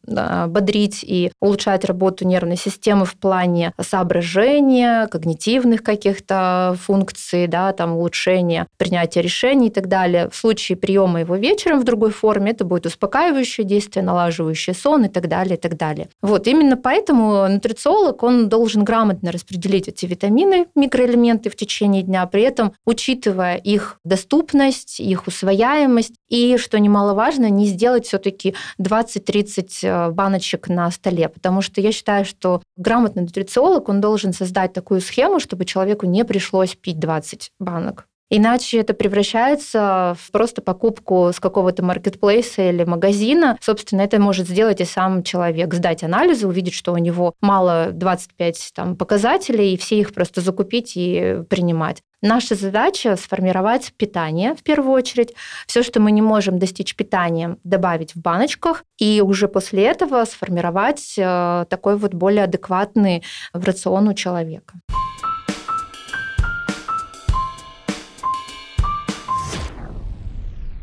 бодрить 0.47 1.03
и 1.03 1.31
улучшать 1.41 1.85
работу 1.85 2.25
нервной 2.25 2.57
системы 2.57 3.05
в 3.05 3.15
плане 3.15 3.73
соображения, 3.79 5.07
когнитивных 5.07 5.83
каких-то 5.83 6.75
функций, 6.81 7.47
да, 7.47 7.71
там 7.73 7.93
улучшения 7.93 8.67
принятия 8.77 9.21
решений 9.21 9.67
и 9.67 9.71
так 9.71 9.87
далее. 9.87 10.29
В 10.29 10.35
случае 10.35 10.77
приема 10.77 11.21
его 11.21 11.35
вечером 11.35 11.79
в 11.79 11.83
другой 11.83 12.11
форме 12.11 12.51
это 12.51 12.65
будет 12.65 12.85
успокаивающее 12.85 13.65
действие, 13.65 14.03
налаживающее 14.03 14.73
сон 14.73 15.05
и 15.05 15.09
так 15.09 15.27
далее, 15.27 15.55
и 15.55 15.59
так 15.59 15.77
далее. 15.77 16.09
Вот 16.21 16.47
именно 16.47 16.77
поэтому 16.77 17.47
нутрициолог, 17.47 18.23
он 18.23 18.49
должен 18.49 18.83
грамотно 18.83 19.31
распределить 19.31 19.87
эти 19.87 20.05
витамины, 20.05 20.67
микроэлементы 20.75 21.49
в 21.49 21.55
течение 21.55 22.03
дня, 22.03 22.25
при 22.25 22.43
этом 22.43 22.73
учитывая 22.85 23.55
их 23.55 23.97
доступность, 24.03 24.99
их 24.99 25.27
усвояемость 25.27 26.13
и, 26.29 26.57
что 26.57 26.79
немаловажно, 26.79 27.49
не 27.49 27.65
сделать 27.65 28.05
все-таки 28.05 28.50
20-30 28.79 29.67
э, 29.83 30.11
баночек 30.11 30.69
на 30.69 30.89
столе, 30.91 31.29
потому 31.29 31.61
что 31.61 31.81
я 31.81 31.91
считаю, 31.91 32.25
что 32.25 32.61
грамотный 32.77 33.23
нутрициолог, 33.23 33.89
он 33.89 34.01
должен 34.01 34.33
создать 34.33 34.73
такую 34.73 35.01
схему, 35.01 35.39
чтобы 35.39 35.65
человеку 35.65 36.05
не 36.05 36.25
пришлось 36.25 36.75
пить 36.75 36.99
20 36.99 37.51
банок. 37.59 38.07
Иначе 38.33 38.77
это 38.79 38.93
превращается 38.93 40.15
в 40.17 40.31
просто 40.31 40.61
покупку 40.61 41.31
с 41.33 41.39
какого-то 41.41 41.83
маркетплейса 41.83 42.69
или 42.69 42.85
магазина. 42.85 43.57
Собственно, 43.59 44.01
это 44.01 44.21
может 44.21 44.47
сделать 44.47 44.79
и 44.79 44.85
сам 44.85 45.21
человек. 45.21 45.73
Сдать 45.73 46.01
анализы, 46.01 46.47
увидеть, 46.47 46.73
что 46.73 46.93
у 46.93 46.97
него 46.97 47.33
мало 47.41 47.89
25 47.91 48.71
там, 48.73 48.95
показателей, 48.95 49.73
и 49.73 49.77
все 49.77 49.99
их 49.99 50.13
просто 50.13 50.39
закупить 50.39 50.93
и 50.95 51.43
принимать. 51.49 52.03
Наша 52.23 52.53
задача 52.53 53.15
сформировать 53.15 53.93
питание 53.97 54.53
в 54.53 54.61
первую 54.61 54.93
очередь. 54.93 55.33
Все, 55.65 55.81
что 55.81 55.99
мы 55.99 56.11
не 56.11 56.21
можем 56.21 56.59
достичь 56.59 56.95
питанием, 56.95 57.57
добавить 57.63 58.13
в 58.13 58.21
баночках, 58.21 58.83
и 58.99 59.23
уже 59.25 59.47
после 59.47 59.85
этого 59.85 60.23
сформировать 60.25 61.15
э, 61.17 61.65
такой 61.67 61.97
вот 61.97 62.13
более 62.13 62.43
адекватный 62.43 63.23
рацион 63.53 64.07
у 64.07 64.13
человека. 64.13 64.75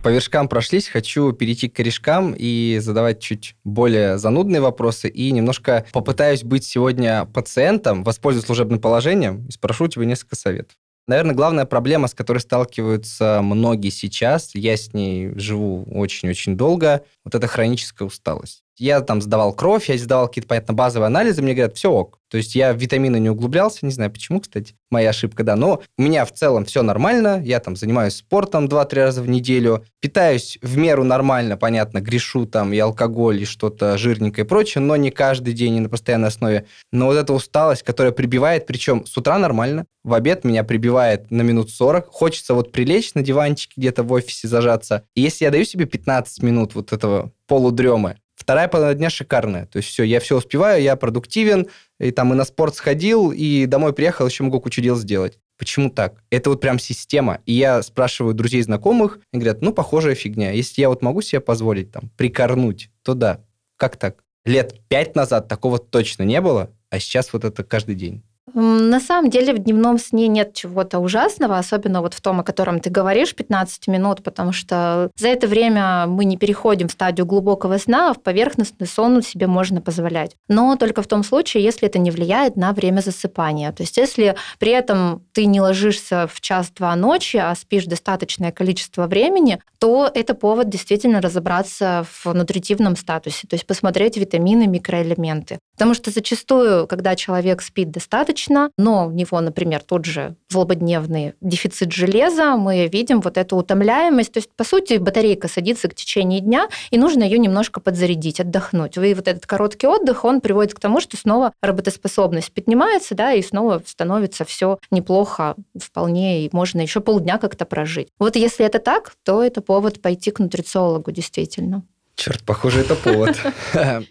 По 0.03 0.09
вершкам 0.09 0.49
прошлись, 0.49 0.89
хочу 0.89 1.33
перейти 1.33 1.69
к 1.69 1.77
корешкам 1.77 2.35
и 2.37 2.79
задавать 2.81 3.21
чуть 3.21 3.55
более 3.63 4.19
занудные 4.19 4.61
вопросы 4.61 5.09
и 5.09 5.31
немножко 5.31 5.87
попытаюсь 5.93 6.43
быть 6.43 6.65
сегодня 6.65 7.27
пациентом, 7.27 8.03
воспользуюсь 8.03 8.47
служебным 8.47 8.81
положением 8.81 9.47
и 9.47 9.53
спрошу 9.53 9.85
у 9.85 9.89
тебя 9.89 10.05
несколько 10.05 10.35
советов. 10.35 10.75
Наверное, 11.09 11.35
главная 11.35 11.65
проблема, 11.65 12.07
с 12.07 12.15
которой 12.15 12.39
сталкиваются 12.39 13.41
многие 13.43 13.89
сейчас, 13.89 14.55
я 14.55 14.77
с 14.77 14.93
ней 14.93 15.33
живу 15.37 15.85
очень-очень 15.91 16.55
долго, 16.55 17.03
вот 17.25 17.35
это 17.35 17.47
хроническая 17.47 18.07
усталость. 18.07 18.63
Я 18.79 19.01
там 19.01 19.21
сдавал 19.21 19.53
кровь, 19.53 19.89
я 19.89 19.99
сдавал 19.99 20.29
какие-то, 20.29 20.49
понятно, 20.49 20.75
базовые 20.75 21.07
анализы, 21.07 21.43
мне 21.43 21.55
говорят, 21.55 21.77
все 21.77 21.91
ок. 21.91 22.19
То 22.31 22.37
есть 22.37 22.55
я 22.55 22.73
в 22.73 22.77
витамины 22.77 23.19
не 23.19 23.31
углублялся, 23.31 23.87
не 23.87 23.93
знаю 23.93 24.11
почему, 24.11 24.41
кстати, 24.41 24.75
моя 24.91 25.11
ошибка, 25.11 25.45
да, 25.45 25.57
но 25.57 25.83
у 25.97 26.03
меня 26.03 26.25
в 26.25 26.33
целом 26.33 26.65
все 26.65 26.83
нормально, 26.83 27.41
я 27.43 27.59
там 27.59 27.75
занимаюсь 27.75 28.17
спортом 28.17 28.67
2-3 28.67 28.95
раза 28.97 29.23
в 29.23 29.29
неделю, 29.29 29.85
питаюсь 30.01 30.59
в 30.61 30.77
меру 30.77 31.05
нормально, 31.05 31.57
понятно, 31.57 32.01
грешу 32.01 32.47
там 32.47 32.73
и 32.73 32.79
алкоголь, 32.79 33.43
и 33.43 33.47
что-то 33.47 33.97
жирненькое 33.97 34.45
и 34.45 34.49
прочее, 34.49 34.83
но 34.83 34.97
не 34.97 35.11
каждый 35.11 35.55
день 35.55 35.77
и 35.77 35.81
на 35.81 35.89
постоянной 35.89 36.29
основе. 36.29 36.67
Но 36.93 37.07
вот 37.07 37.17
эта 37.17 37.33
усталость, 37.33 37.83
которая 37.83 38.13
прибивает, 38.13 38.67
причем 38.67 39.07
с 39.07 39.17
утра 39.17 39.39
нормально, 39.39 39.87
в 40.05 40.13
обед 40.13 40.45
меня 40.45 40.65
прибивает 40.65 41.31
на 41.31 41.43
минут 41.43 41.71
40, 41.71 42.07
хочется 42.07 42.55
вот 42.55 42.73
прилечь 42.73 43.15
на 43.15 43.23
диванчике 43.23 43.75
где-то 43.77 44.03
в 44.03 44.13
офисе 44.13 44.49
зажаться. 44.49 45.05
И 45.15 45.23
если 45.23 45.45
я 45.47 45.51
даю 45.51 45.65
себе 45.65 45.87
15 45.87 46.43
минут 46.43 46.75
вот 46.75 46.93
этого 46.93 47.33
полудремы, 47.47 48.17
Вторая 48.49 48.67
половина 48.67 48.95
дня 48.95 49.11
шикарная. 49.11 49.67
То 49.67 49.77
есть 49.77 49.91
все, 49.91 50.05
я 50.05 50.21
все 50.21 50.39
успеваю, 50.39 50.83
я 50.83 50.97
продуктивен, 50.97 51.67
и 52.01 52.11
там 52.13 52.33
и 52.33 52.35
на 52.35 52.47
спорт 52.47 52.77
сходил, 52.77 53.31
и 53.31 53.67
домой 53.67 53.93
приехал, 53.93 54.27
еще 54.27 54.43
могу 54.43 54.59
кучу 54.59 54.81
дел 54.81 54.97
сделать. 54.97 55.39
Почему 55.59 55.91
так? 55.91 56.23
Это 56.31 56.49
вот 56.49 56.59
прям 56.59 56.79
система. 56.79 57.41
И 57.45 57.53
я 57.53 57.83
спрашиваю 57.83 58.33
друзей, 58.33 58.63
знакомых, 58.63 59.19
и 59.35 59.37
говорят, 59.37 59.61
ну, 59.61 59.75
похожая 59.75 60.15
фигня. 60.15 60.53
Если 60.53 60.81
я 60.81 60.89
вот 60.89 61.03
могу 61.03 61.21
себе 61.21 61.41
позволить 61.41 61.93
там 61.93 62.11
прикорнуть, 62.17 62.91
то 63.03 63.13
да. 63.13 63.45
Как 63.77 63.99
так? 63.99 64.25
Лет 64.47 64.81
пять 64.89 65.15
назад 65.15 65.47
такого 65.47 65.79
точно 65.79 66.23
не 66.23 66.41
было, 66.41 66.71
а 66.89 67.01
сейчас 67.01 67.35
вот 67.35 67.45
это 67.45 67.63
каждый 67.65 67.97
день. 67.97 68.23
На 68.55 69.01
самом 69.01 69.31
деле 69.31 69.53
в 69.53 69.59
дневном 69.59 69.99
сне 69.99 70.29
нет 70.29 70.55
чего-то 70.55 70.99
ужасного, 70.99 71.59
особенно 71.59 72.01
вот 72.01 72.15
в 72.15 72.21
том, 72.21 72.41
о 72.41 72.43
котором 72.43 72.81
ты 72.81 72.91
говоришь, 72.91 73.35
15 73.35 73.89
минут, 73.89 74.23
потому 74.23 74.53
что 74.53 75.11
за 75.17 75.29
это 75.29 75.47
время 75.47 76.07
мы 76.07 76.25
не 76.25 76.37
переходим 76.37 76.89
в 76.89 76.93
стадию 76.93 77.27
глубокого 77.27 77.79
сна, 77.79 78.11
а 78.11 78.15
в 78.15 78.23
поверхностный 78.23 78.87
сон 78.87 79.23
себе 79.23 79.47
можно 79.47 79.81
позволять. 79.81 80.37
Но 80.49 80.77
только 80.77 81.03
в 81.03 81.07
том 81.07 81.23
случае, 81.23 81.63
если 81.65 81.87
это 81.87 81.99
не 81.99 82.11
влияет 82.11 82.57
на 82.57 82.73
время 82.73 83.01
засыпания. 83.01 83.73
То 83.73 83.83
есть 83.83 83.97
если 83.97 84.37
при 84.59 84.73
этом 84.73 85.23
ты 85.33 85.47
не 85.47 85.61
ложишься 85.61 86.27
в 86.33 86.41
час-два 86.41 86.95
ночи, 86.97 87.37
а 87.37 87.55
спишь 87.55 87.85
достаточное 87.85 88.53
количество 88.53 89.07
времени, 89.07 89.61
то 89.79 90.11
это 90.13 90.35
повод 90.35 90.69
действительно 90.69 91.21
разобраться 91.21 92.05
в 92.25 92.33
нутритивном 92.33 92.97
статусе, 92.97 93.47
то 93.47 93.55
есть 93.55 93.67
посмотреть 93.67 94.17
витамины, 94.17 94.67
микроэлементы. 94.67 95.59
Потому 95.75 95.95
что 95.95 96.11
зачастую, 96.11 96.87
когда 96.87 97.15
человек 97.15 97.63
спит 97.63 97.91
достаточно, 97.91 98.38
но 98.77 99.07
у 99.07 99.11
него, 99.11 99.41
например, 99.41 99.83
тот 99.83 100.05
же 100.05 100.37
злободневный 100.49 101.35
дефицит 101.41 101.93
железа, 101.93 102.57
мы 102.57 102.87
видим 102.87 103.21
вот 103.21 103.37
эту 103.37 103.57
утомляемость. 103.57 104.33
То 104.33 104.39
есть, 104.39 104.51
по 104.57 104.65
сути, 104.65 104.95
батарейка 104.95 105.49
садится 105.49 105.89
к 105.89 105.95
течению 105.95 106.41
дня, 106.41 106.69
и 106.91 106.99
нужно 106.99 107.23
ее 107.23 107.39
немножко 107.39 107.81
подзарядить, 107.81 108.41
отдохнуть. 108.41 108.97
И 108.97 109.15
вот 109.15 109.29
этот 109.29 109.47
короткий 109.47 109.87
отдых, 109.87 110.25
он 110.25 110.41
приводит 110.41 110.75
к 110.75 110.81
тому, 110.81 111.01
что 111.01 111.17
снова 111.17 111.53
работоспособность 111.63 112.53
поднимается, 112.53 113.15
да, 113.15 113.33
и 113.33 113.43
снова 113.43 113.83
становится 113.85 114.45
все 114.45 114.79
неплохо, 114.91 115.57
вполне, 115.79 116.45
и 116.45 116.51
можно 116.53 116.81
еще 116.81 117.01
полдня 117.01 117.39
как-то 117.39 117.65
прожить. 117.65 118.09
Вот 118.19 118.37
если 118.37 118.65
это 118.65 118.79
так, 118.79 119.15
то 119.25 119.43
это 119.43 119.61
повод 119.61 120.01
пойти 120.01 120.31
к 120.31 120.39
нутрициологу, 120.39 121.11
действительно. 121.11 121.83
Черт, 122.15 122.43
похоже, 122.45 122.81
это 122.81 122.97
повод. 122.97 123.37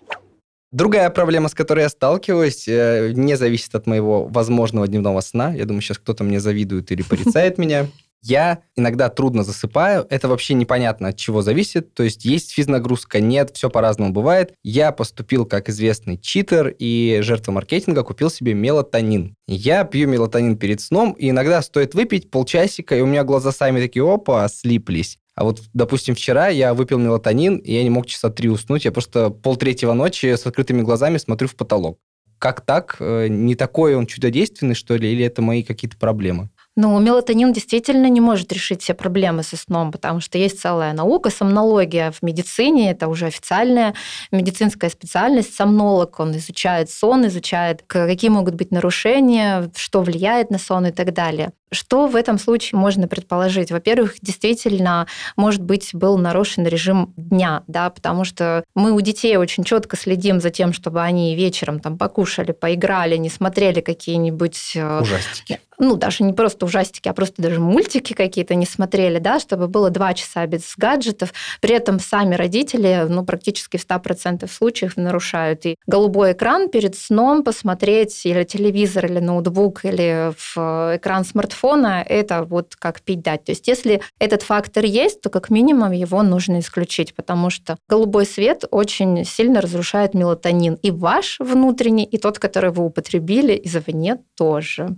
Другая 0.71 1.09
проблема, 1.09 1.47
с 1.47 1.53
которой 1.53 1.81
я 1.81 1.89
сталкиваюсь, 1.89 2.67
э, 2.67 3.13
не 3.15 3.37
зависит 3.37 3.73
от 3.73 3.87
моего 3.87 4.25
возможного 4.25 4.87
дневного 4.87 5.21
сна. 5.21 5.53
Я 5.53 5.65
думаю, 5.65 5.81
сейчас 5.81 5.97
кто-то 5.97 6.23
мне 6.25 6.39
завидует 6.39 6.91
или 6.91 7.03
порицает 7.03 7.57
меня. 7.57 7.87
Я 8.21 8.59
иногда 8.75 9.09
трудно 9.09 9.43
засыпаю. 9.43 10.05
Это 10.09 10.27
вообще 10.27 10.53
непонятно, 10.55 11.09
от 11.09 11.17
чего 11.17 11.41
зависит. 11.41 11.93
То 11.93 12.03
есть 12.03 12.25
есть 12.25 12.51
физнагрузка, 12.51 13.21
нет, 13.21 13.51
все 13.53 13.69
по-разному 13.69 14.11
бывает. 14.11 14.53
Я 14.63 14.91
поступил 14.91 15.45
как 15.45 15.69
известный 15.69 16.17
читер 16.17 16.75
и 16.77 17.19
жертва 17.21 17.53
маркетинга, 17.53 18.03
купил 18.03 18.29
себе 18.29 18.53
мелатонин. 18.53 19.35
Я 19.47 19.85
пью 19.85 20.09
мелатонин 20.09 20.57
перед 20.57 20.81
сном, 20.81 21.13
и 21.13 21.29
иногда 21.29 21.61
стоит 21.61 21.93
выпить 21.93 22.29
полчасика, 22.29 22.97
и 22.97 23.01
у 23.01 23.05
меня 23.05 23.23
глаза 23.23 23.53
сами 23.53 23.79
такие, 23.79 24.03
опа, 24.03 24.47
слиплись. 24.49 25.19
А 25.37 25.43
вот, 25.43 25.61
допустим, 25.75 26.15
вчера 26.15 26.47
я 26.47 26.73
выпил 26.73 26.97
мелатонин, 26.97 27.57
и 27.57 27.71
я 27.71 27.83
не 27.83 27.91
мог 27.91 28.07
часа 28.07 28.31
три 28.31 28.49
уснуть. 28.49 28.85
Я 28.85 28.91
просто 28.91 29.29
полтретьего 29.29 29.93
ночи 29.93 30.25
с 30.25 30.47
открытыми 30.47 30.81
глазами 30.81 31.19
смотрю 31.19 31.47
в 31.47 31.55
потолок. 31.55 31.99
Как 32.39 32.61
так? 32.61 32.97
Э, 32.99 33.27
не 33.27 33.53
такой 33.53 33.95
он 33.95 34.07
чудодейственный, 34.07 34.73
что 34.73 34.95
ли, 34.95 35.13
или 35.13 35.23
это 35.23 35.43
мои 35.43 35.61
какие-то 35.61 35.95
проблемы? 35.95 36.49
Ну, 36.75 36.99
мелатонин 36.99 37.53
действительно 37.53 38.07
не 38.07 38.21
может 38.21 38.51
решить 38.51 38.81
все 38.83 38.95
проблемы 38.95 39.41
со 39.41 39.57
сном, 39.57 39.91
потому 39.91 40.21
что 40.21 40.37
есть 40.37 40.59
целая 40.59 40.93
наука, 40.93 41.31
сомнология 41.31 42.11
в 42.11 42.21
медицине, 42.21 42.91
это 42.91 43.07
уже 43.07 43.25
официальная 43.27 43.95
медицинская 44.31 44.91
специальность. 44.91 45.55
Сомнолог, 45.55 46.19
он 46.19 46.37
изучает 46.37 46.91
сон, 46.91 47.25
изучает, 47.27 47.83
какие 47.87 48.29
могут 48.29 48.53
быть 48.53 48.71
нарушения, 48.71 49.71
что 49.75 50.01
влияет 50.01 50.51
на 50.51 50.59
сон 50.59 50.87
и 50.87 50.91
так 50.91 51.13
далее. 51.13 51.51
Что 51.71 52.07
в 52.07 52.15
этом 52.15 52.39
случае 52.39 52.79
можно 52.79 53.07
предположить? 53.07 53.71
Во-первых, 53.71 54.15
действительно, 54.21 55.07
может 55.35 55.61
быть, 55.61 55.89
был 55.93 56.17
нарушен 56.17 56.65
режим 56.65 57.13
дня, 57.17 57.63
да, 57.67 57.89
потому 57.89 58.23
что 58.23 58.63
мы 58.75 58.91
у 58.93 59.01
детей 59.01 59.37
очень 59.37 59.63
четко 59.63 59.97
следим 59.97 60.39
за 60.39 60.49
тем, 60.49 60.73
чтобы 60.73 61.01
они 61.01 61.35
вечером 61.35 61.79
там 61.79 61.97
покушали, 61.97 62.51
поиграли, 62.51 63.17
не 63.17 63.29
смотрели 63.29 63.81
какие-нибудь... 63.81 64.73
Э, 64.75 65.01
Ужастики 65.01 65.59
ну, 65.79 65.95
даже 65.95 66.23
не 66.23 66.33
просто 66.33 66.65
ужастики, 66.65 67.07
а 67.07 67.13
просто 67.13 67.41
даже 67.41 67.59
мультики 67.59 68.13
какие-то 68.13 68.55
не 68.55 68.65
смотрели, 68.65 69.19
да, 69.19 69.39
чтобы 69.39 69.67
было 69.67 69.89
два 69.89 70.13
часа 70.13 70.45
без 70.47 70.73
гаджетов. 70.75 71.33
При 71.61 71.75
этом 71.75 71.99
сами 71.99 72.35
родители, 72.35 73.05
ну, 73.07 73.23
практически 73.23 73.77
в 73.77 73.85
100% 73.87 74.49
случаев 74.51 74.97
нарушают. 74.97 75.65
И 75.65 75.75
голубой 75.85 76.31
экран 76.31 76.69
перед 76.69 76.95
сном 76.95 77.43
посмотреть 77.43 78.25
или 78.25 78.43
телевизор, 78.43 79.05
или 79.05 79.19
ноутбук, 79.19 79.85
или 79.85 80.33
в 80.37 80.97
экран 80.97 81.23
смартфона, 81.25 81.56
это 81.63 82.43
вот 82.43 82.75
как 82.75 83.01
пить 83.01 83.21
дать. 83.21 83.45
То 83.45 83.51
есть 83.51 83.67
если 83.67 84.01
этот 84.19 84.43
фактор 84.43 84.85
есть, 84.85 85.21
то 85.21 85.29
как 85.29 85.49
минимум 85.49 85.91
его 85.91 86.23
нужно 86.23 86.59
исключить, 86.59 87.15
потому 87.15 87.49
что 87.49 87.77
голубой 87.87 88.25
свет 88.25 88.63
очень 88.71 89.25
сильно 89.25 89.61
разрушает 89.61 90.13
мелатонин. 90.13 90.75
И 90.81 90.91
ваш 90.91 91.39
внутренний, 91.39 92.05
и 92.05 92.17
тот, 92.17 92.39
который 92.39 92.71
вы 92.71 92.85
употребили 92.85 93.59
извне 93.63 94.19
тоже. 94.35 94.95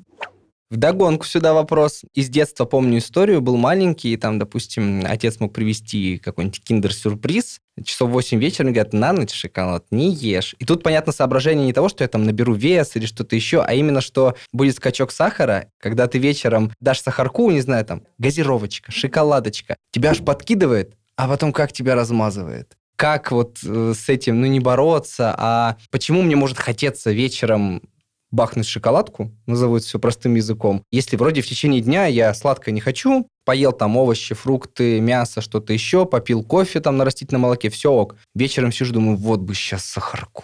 В 0.72 0.78
догонку 0.78 1.26
сюда 1.26 1.56
вопрос. 1.56 2.04
Из 2.14 2.30
детства 2.30 2.64
помню 2.66 3.00
историю, 3.00 3.42
был 3.42 3.58
маленький, 3.58 4.14
и 4.14 4.18
там, 4.18 4.38
допустим, 4.38 5.04
отец 5.04 5.40
мог 5.40 5.52
привезти 5.52 6.20
какой-нибудь 6.20 6.64
киндер-сюрприз, 6.64 7.60
часов 7.84 8.12
8 8.12 8.40
вечера, 8.40 8.68
он 8.68 8.74
говорит, 8.74 8.94
на 8.94 9.12
ночь 9.12 9.34
шоколад 9.34 9.86
не 9.90 10.14
ешь. 10.14 10.56
И 10.60 10.66
тут, 10.66 10.84
понятно, 10.84 11.12
соображение 11.12 11.66
не 11.66 11.74
того, 11.74 11.90
что 11.90 12.04
я 12.04 12.08
там 12.08 12.24
наберу 12.24 12.54
вес 12.54 12.96
или 12.96 13.08
что-то 13.08 13.36
еще, 13.36 13.64
а 13.64 13.74
именно, 13.74 14.00
что 14.00 14.36
будет 14.54 14.76
скачок 14.76 15.12
сахара, 15.12 15.72
когда 15.80 16.06
ты 16.06 16.20
вечером 16.20 16.72
дашь 16.80 17.02
сахарку, 17.02 17.50
не 17.50 17.62
знаю, 17.62 17.84
там, 17.84 18.04
газировочка, 18.20 18.92
шоколадочка, 18.92 19.76
тебя 19.90 20.12
аж 20.12 20.20
подкидывает, 20.20 20.94
а 21.16 21.28
потом 21.28 21.52
как 21.52 21.74
тебя 21.74 21.96
размазывает 21.96 22.76
как 22.96 23.32
вот 23.32 23.60
э, 23.64 23.94
с 23.98 24.10
этим, 24.10 24.42
ну, 24.42 24.48
не 24.48 24.60
бороться, 24.60 25.34
а 25.38 25.78
почему 25.90 26.22
мне 26.22 26.36
может 26.36 26.58
хотеться 26.58 27.12
вечером 27.12 27.82
бахнуть 28.32 28.68
шоколадку, 28.68 29.32
назову 29.46 29.78
это 29.78 29.86
все 29.86 30.00
простым 30.00 30.36
языком, 30.36 30.84
если 30.92 31.16
вроде 31.16 31.42
в 31.42 31.48
течение 31.48 31.82
дня 31.82 32.06
я 32.06 32.34
сладкое 32.34 32.74
не 32.74 32.82
хочу, 32.82 33.28
поел 33.46 33.72
там 33.72 33.98
овощи, 33.98 34.36
фрукты, 34.36 35.00
мясо, 35.00 35.42
что-то 35.42 35.74
еще, 35.74 36.06
попил 36.06 36.44
кофе 36.44 36.80
там 36.80 36.98
на 36.98 37.06
растительном 37.06 37.44
молоке, 37.44 37.70
все 37.70 37.92
ок. 37.92 38.16
Вечером 38.36 38.72
сижу, 38.72 38.94
думаю, 38.94 39.18
вот 39.18 39.40
бы 39.40 39.56
сейчас 39.56 39.86
сахарку. 39.86 40.44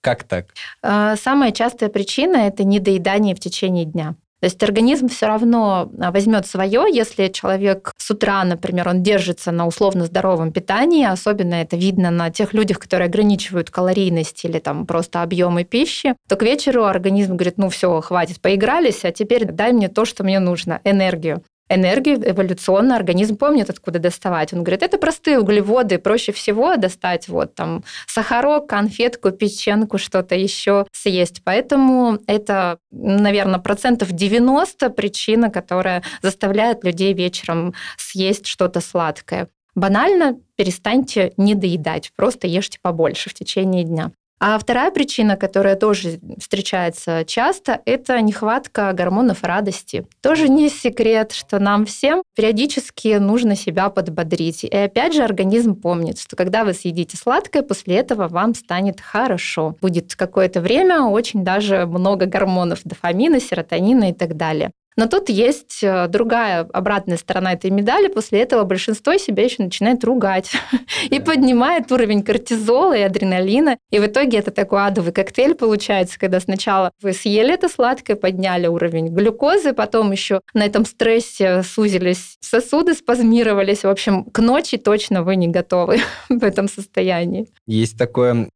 Как 0.00 0.24
так? 0.24 0.54
А, 0.82 1.16
самая 1.16 1.52
частая 1.52 1.88
причина– 1.88 2.36
это 2.46 2.64
недоедание 2.64 3.34
в 3.34 3.40
течение 3.40 3.84
дня. 3.84 4.14
То 4.40 4.46
есть 4.46 4.62
организм 4.62 5.08
все 5.08 5.26
равно 5.26 5.90
а, 5.98 6.12
возьмет 6.12 6.46
свое, 6.46 6.84
если 6.92 7.28
человек 7.28 7.92
с 7.96 8.10
утра, 8.10 8.44
например, 8.44 8.88
он 8.88 9.02
держится 9.02 9.50
на 9.50 9.66
условно 9.66 10.04
здоровом 10.04 10.52
питании, 10.52 11.06
особенно 11.06 11.54
это 11.54 11.76
видно 11.76 12.10
на 12.10 12.30
тех 12.30 12.52
людях, 12.52 12.78
которые 12.78 13.06
ограничивают 13.06 13.70
калорийность 13.70 14.44
или 14.44 14.58
там 14.58 14.86
просто 14.86 15.22
объемы 15.22 15.64
пищи, 15.64 16.14
то 16.28 16.36
к 16.36 16.42
вечеру 16.42 16.84
организм 16.84 17.36
говорит, 17.36 17.56
ну 17.56 17.70
все, 17.70 18.00
хватит, 18.02 18.40
поигрались, 18.40 19.04
а 19.04 19.12
теперь 19.12 19.46
дай 19.46 19.72
мне 19.72 19.88
то, 19.88 20.04
что 20.04 20.22
мне 20.22 20.38
нужно, 20.38 20.80
энергию 20.84 21.42
энергию 21.68 22.18
эволюционно 22.30 22.96
организм 22.96 23.36
помнит, 23.36 23.70
откуда 23.70 23.98
доставать. 23.98 24.52
Он 24.52 24.62
говорит, 24.62 24.82
это 24.82 24.98
простые 24.98 25.38
углеводы, 25.40 25.98
проще 25.98 26.32
всего 26.32 26.76
достать 26.76 27.28
вот 27.28 27.54
там 27.54 27.84
сахарок, 28.06 28.68
конфетку, 28.68 29.30
печенку, 29.30 29.98
что-то 29.98 30.34
еще 30.34 30.86
съесть. 30.92 31.42
Поэтому 31.44 32.18
это, 32.26 32.78
наверное, 32.90 33.58
процентов 33.58 34.12
90 34.12 34.90
причина, 34.90 35.50
которая 35.50 36.02
заставляет 36.22 36.84
людей 36.84 37.12
вечером 37.12 37.74
съесть 37.96 38.46
что-то 38.46 38.80
сладкое. 38.80 39.48
Банально 39.74 40.38
перестаньте 40.56 41.34
не 41.36 41.54
доедать, 41.54 42.12
просто 42.16 42.46
ешьте 42.46 42.78
побольше 42.80 43.28
в 43.28 43.34
течение 43.34 43.84
дня. 43.84 44.10
А 44.38 44.58
вторая 44.58 44.90
причина, 44.90 45.36
которая 45.36 45.76
тоже 45.76 46.20
встречается 46.38 47.24
часто, 47.26 47.80
это 47.86 48.20
нехватка 48.20 48.92
гормонов 48.92 49.42
радости. 49.42 50.06
Тоже 50.20 50.50
не 50.50 50.68
секрет, 50.68 51.32
что 51.32 51.58
нам 51.58 51.86
всем 51.86 52.22
периодически 52.34 53.16
нужно 53.16 53.56
себя 53.56 53.88
подбодрить. 53.88 54.64
И 54.64 54.76
опять 54.76 55.14
же, 55.14 55.22
организм 55.22 55.74
помнит, 55.74 56.18
что 56.18 56.36
когда 56.36 56.64
вы 56.64 56.74
съедите 56.74 57.16
сладкое, 57.16 57.62
после 57.62 57.96
этого 57.96 58.28
вам 58.28 58.54
станет 58.54 59.00
хорошо. 59.00 59.74
Будет 59.80 60.14
какое-то 60.14 60.60
время 60.60 61.04
очень 61.04 61.42
даже 61.42 61.86
много 61.86 62.26
гормонов 62.26 62.80
дофамина, 62.84 63.40
серотонина 63.40 64.10
и 64.10 64.12
так 64.12 64.36
далее. 64.36 64.70
Но 64.96 65.06
тут 65.06 65.28
есть 65.28 65.82
э, 65.82 66.08
другая 66.08 66.60
обратная 66.72 67.16
сторона 67.16 67.52
этой 67.52 67.70
медали. 67.70 68.08
После 68.08 68.40
этого 68.40 68.64
большинство 68.64 69.16
себя 69.18 69.44
еще 69.44 69.62
начинает 69.62 70.02
ругать 70.04 70.52
и 71.10 71.20
поднимает 71.20 71.92
уровень 71.92 72.22
кортизола 72.22 72.96
и 72.96 73.02
адреналина. 73.02 73.76
И 73.90 73.98
в 73.98 74.06
итоге 74.06 74.38
это 74.38 74.50
такой 74.50 74.86
адовый 74.86 75.12
коктейль 75.12 75.54
получается, 75.54 76.18
когда 76.18 76.40
сначала 76.40 76.92
вы 77.02 77.12
съели 77.12 77.52
это 77.52 77.68
сладкое, 77.68 78.16
подняли 78.16 78.66
уровень 78.66 79.08
глюкозы, 79.08 79.72
потом 79.72 80.12
еще 80.12 80.40
на 80.54 80.64
этом 80.64 80.86
стрессе 80.86 81.62
сузились 81.62 82.36
сосуды, 82.40 82.94
спазмировались. 82.94 83.84
В 83.84 83.88
общем, 83.88 84.24
к 84.24 84.38
ночи 84.38 84.78
точно 84.78 85.22
вы 85.22 85.36
не 85.36 85.48
готовы 85.48 85.98
в 86.28 86.42
этом 86.42 86.68
состоянии. 86.68 87.48
Есть 87.66 87.98
такое 87.98 88.48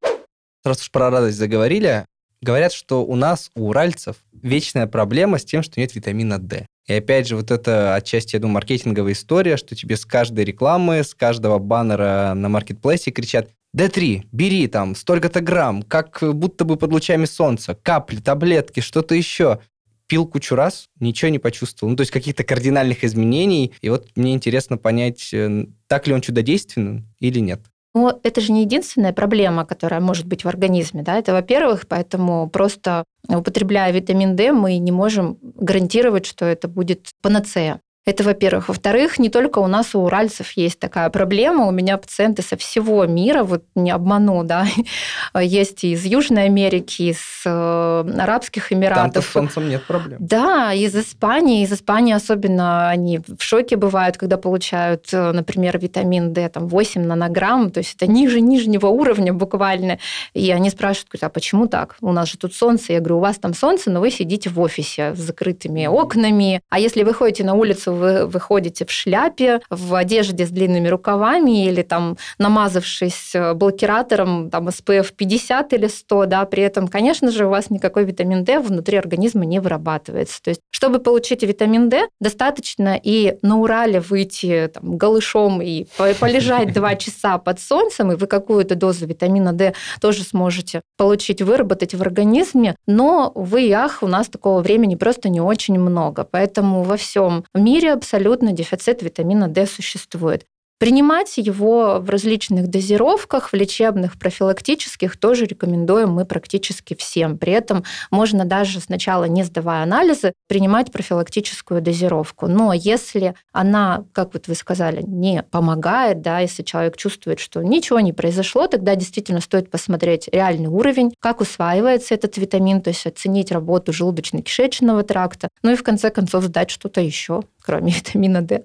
раз 0.64 0.80
уж 0.80 0.90
про 0.90 1.10
радость 1.10 1.38
заговорили, 1.38 2.04
Говорят, 2.42 2.72
что 2.72 3.04
у 3.04 3.16
нас, 3.16 3.50
у 3.54 3.68
уральцев, 3.68 4.16
вечная 4.32 4.86
проблема 4.86 5.38
с 5.38 5.44
тем, 5.44 5.62
что 5.62 5.78
нет 5.78 5.94
витамина 5.94 6.38
D. 6.38 6.66
И 6.86 6.94
опять 6.94 7.28
же, 7.28 7.36
вот 7.36 7.50
это 7.50 7.94
отчасти, 7.94 8.36
я 8.36 8.40
думаю, 8.40 8.54
маркетинговая 8.54 9.12
история, 9.12 9.56
что 9.58 9.76
тебе 9.76 9.96
с 9.96 10.06
каждой 10.06 10.44
рекламы, 10.44 11.04
с 11.04 11.14
каждого 11.14 11.58
баннера 11.58 12.32
на 12.34 12.48
маркетплейсе 12.48 13.10
кричат 13.10 13.50
D3, 13.76 14.24
бери 14.32 14.66
там 14.66 14.96
столько-то 14.96 15.40
грамм, 15.40 15.82
как 15.82 16.20
будто 16.22 16.64
бы 16.64 16.76
под 16.76 16.92
лучами 16.92 17.26
солнца, 17.26 17.74
капли, 17.74 18.16
таблетки, 18.20 18.80
что-то 18.80 19.14
еще. 19.14 19.60
Пил 20.08 20.26
кучу 20.26 20.56
раз, 20.56 20.88
ничего 20.98 21.30
не 21.30 21.38
почувствовал. 21.38 21.90
Ну, 21.90 21.96
то 21.96 22.00
есть 22.00 22.10
каких-то 22.10 22.42
кардинальных 22.42 23.04
изменений. 23.04 23.72
И 23.80 23.90
вот 23.90 24.08
мне 24.16 24.34
интересно 24.34 24.76
понять, 24.76 25.32
э, 25.32 25.66
так 25.86 26.08
ли 26.08 26.14
он 26.14 26.20
чудодейственен 26.20 27.06
или 27.20 27.38
нет. 27.38 27.60
Но 27.94 28.20
это 28.22 28.40
же 28.40 28.52
не 28.52 28.62
единственная 28.62 29.12
проблема, 29.12 29.64
которая 29.64 30.00
может 30.00 30.26
быть 30.26 30.44
в 30.44 30.48
организме. 30.48 31.02
Да? 31.02 31.18
Это, 31.18 31.32
во-первых, 31.32 31.88
поэтому 31.88 32.48
просто 32.48 33.04
употребляя 33.28 33.92
витамин 33.92 34.36
D, 34.36 34.52
мы 34.52 34.78
не 34.78 34.92
можем 34.92 35.38
гарантировать, 35.42 36.26
что 36.26 36.44
это 36.44 36.68
будет 36.68 37.08
панацея. 37.20 37.80
Это, 38.06 38.24
во-первых. 38.24 38.68
Во-вторых, 38.68 39.18
не 39.18 39.28
только 39.28 39.58
у 39.58 39.66
нас, 39.66 39.94
у 39.94 40.00
уральцев 40.00 40.52
есть 40.52 40.78
такая 40.78 41.10
проблема. 41.10 41.66
У 41.66 41.70
меня 41.70 41.98
пациенты 41.98 42.40
со 42.40 42.56
всего 42.56 43.04
мира, 43.04 43.44
вот 43.44 43.64
не 43.74 43.90
обману, 43.90 44.42
да, 44.42 44.66
есть 45.38 45.84
и 45.84 45.92
из 45.92 46.06
Южной 46.06 46.46
Америки, 46.46 47.02
из 47.02 47.18
э, 47.44 48.04
Арабских 48.18 48.72
Эмиратов. 48.72 49.12
Там 49.12 49.22
с 49.22 49.26
солнцем 49.26 49.68
нет 49.68 49.84
проблем. 49.84 50.16
Да, 50.18 50.72
из 50.72 50.96
Испании. 50.96 51.62
Из 51.62 51.72
Испании 51.72 52.14
особенно 52.14 52.88
они 52.88 53.18
в 53.18 53.42
шоке 53.42 53.76
бывают, 53.76 54.16
когда 54.16 54.38
получают, 54.38 55.08
э, 55.12 55.32
например, 55.32 55.78
витамин 55.78 56.32
D 56.32 56.48
там 56.48 56.68
8 56.68 57.02
нанограмм, 57.02 57.70
то 57.70 57.78
есть 57.78 57.96
это 57.96 58.06
ниже 58.06 58.40
нижнего 58.40 58.86
уровня 58.86 59.34
буквально. 59.34 59.98
И 60.32 60.50
они 60.50 60.70
спрашивают, 60.70 61.22
а 61.22 61.28
почему 61.28 61.66
так? 61.66 61.96
У 62.00 62.12
нас 62.12 62.30
же 62.30 62.38
тут 62.38 62.54
солнце. 62.54 62.94
Я 62.94 63.00
говорю, 63.00 63.18
у 63.18 63.20
вас 63.20 63.36
там 63.36 63.52
солнце, 63.52 63.90
но 63.90 64.00
вы 64.00 64.10
сидите 64.10 64.48
в 64.48 64.58
офисе 64.58 65.14
с 65.14 65.18
закрытыми 65.18 65.86
окнами. 65.86 66.62
А 66.70 66.78
если 66.78 67.02
вы 67.02 67.12
ходите 67.12 67.44
на 67.44 67.52
улицу 67.52 67.89
улицу 67.90 67.92
вы 67.92 68.26
выходите 68.26 68.84
в 68.84 68.90
шляпе, 68.90 69.60
в 69.70 69.94
одежде 69.94 70.46
с 70.46 70.50
длинными 70.50 70.88
рукавами 70.88 71.66
или 71.66 71.82
там 71.82 72.16
намазавшись 72.38 73.34
э, 73.34 73.54
блокиратором 73.54 74.50
там 74.50 74.68
SPF 74.68 75.12
50 75.16 75.72
или 75.72 75.86
100, 75.86 76.26
да, 76.26 76.44
при 76.44 76.62
этом, 76.62 76.88
конечно 76.88 77.30
же, 77.30 77.46
у 77.46 77.50
вас 77.50 77.70
никакой 77.70 78.04
витамин 78.04 78.44
D 78.44 78.60
внутри 78.60 78.98
организма 78.98 79.44
не 79.44 79.60
вырабатывается. 79.60 80.42
То 80.42 80.50
есть, 80.50 80.60
чтобы 80.70 80.98
получить 80.98 81.42
витамин 81.42 81.88
D, 81.88 82.08
достаточно 82.20 82.98
и 83.02 83.36
на 83.42 83.58
Урале 83.58 84.00
выйти 84.00 84.70
там, 84.72 84.96
голышом 84.96 85.60
и 85.62 85.86
полежать 85.96 86.72
два 86.74 86.94
часа 86.96 87.38
под 87.38 87.60
солнцем, 87.60 88.12
и 88.12 88.16
вы 88.16 88.26
какую-то 88.26 88.74
дозу 88.74 89.06
витамина 89.06 89.52
D 89.52 89.74
тоже 90.00 90.22
сможете 90.22 90.82
получить, 90.96 91.42
выработать 91.42 91.94
в 91.94 92.02
организме, 92.02 92.76
но, 92.86 93.30
увы 93.34 93.62
и 93.62 93.72
ах, 93.72 94.02
у 94.02 94.06
нас 94.06 94.28
такого 94.28 94.60
времени 94.60 94.94
просто 94.94 95.28
не 95.28 95.40
очень 95.40 95.78
много. 95.78 96.26
Поэтому 96.30 96.82
во 96.82 96.96
всем 96.96 97.44
мире 97.54 97.79
абсолютно 97.88 98.52
дефицит 98.52 99.02
витамина 99.02 99.48
D 99.48 99.66
существует. 99.66 100.46
Принимать 100.80 101.36
его 101.36 101.98
в 102.00 102.08
различных 102.08 102.68
дозировках, 102.68 103.50
в 103.50 103.54
лечебных, 103.54 104.18
профилактических 104.18 105.18
тоже 105.18 105.44
рекомендуем 105.44 106.08
мы 106.10 106.24
практически 106.24 106.94
всем. 106.94 107.36
При 107.36 107.52
этом 107.52 107.84
можно 108.10 108.46
даже 108.46 108.80
сначала, 108.80 109.24
не 109.24 109.42
сдавая 109.42 109.82
анализы, 109.82 110.32
принимать 110.48 110.90
профилактическую 110.90 111.82
дозировку. 111.82 112.46
Но 112.46 112.72
если 112.72 113.34
она, 113.52 114.04
как 114.14 114.32
вот 114.32 114.48
вы 114.48 114.54
сказали, 114.54 115.02
не 115.02 115.42
помогает, 115.42 116.22
да, 116.22 116.38
если 116.38 116.62
человек 116.62 116.96
чувствует, 116.96 117.40
что 117.40 117.60
ничего 117.60 118.00
не 118.00 118.14
произошло, 118.14 118.66
тогда 118.66 118.94
действительно 118.94 119.42
стоит 119.42 119.70
посмотреть 119.70 120.30
реальный 120.32 120.68
уровень, 120.68 121.12
как 121.20 121.42
усваивается 121.42 122.14
этот 122.14 122.38
витамин, 122.38 122.80
то 122.80 122.88
есть 122.88 123.06
оценить 123.06 123.52
работу 123.52 123.92
желудочно-кишечного 123.92 125.02
тракта, 125.02 125.48
ну 125.62 125.72
и 125.72 125.76
в 125.76 125.82
конце 125.82 126.08
концов 126.08 126.44
сдать 126.44 126.70
что-то 126.70 127.02
еще, 127.02 127.42
кроме 127.60 127.92
витамина 127.92 128.40
D. 128.40 128.62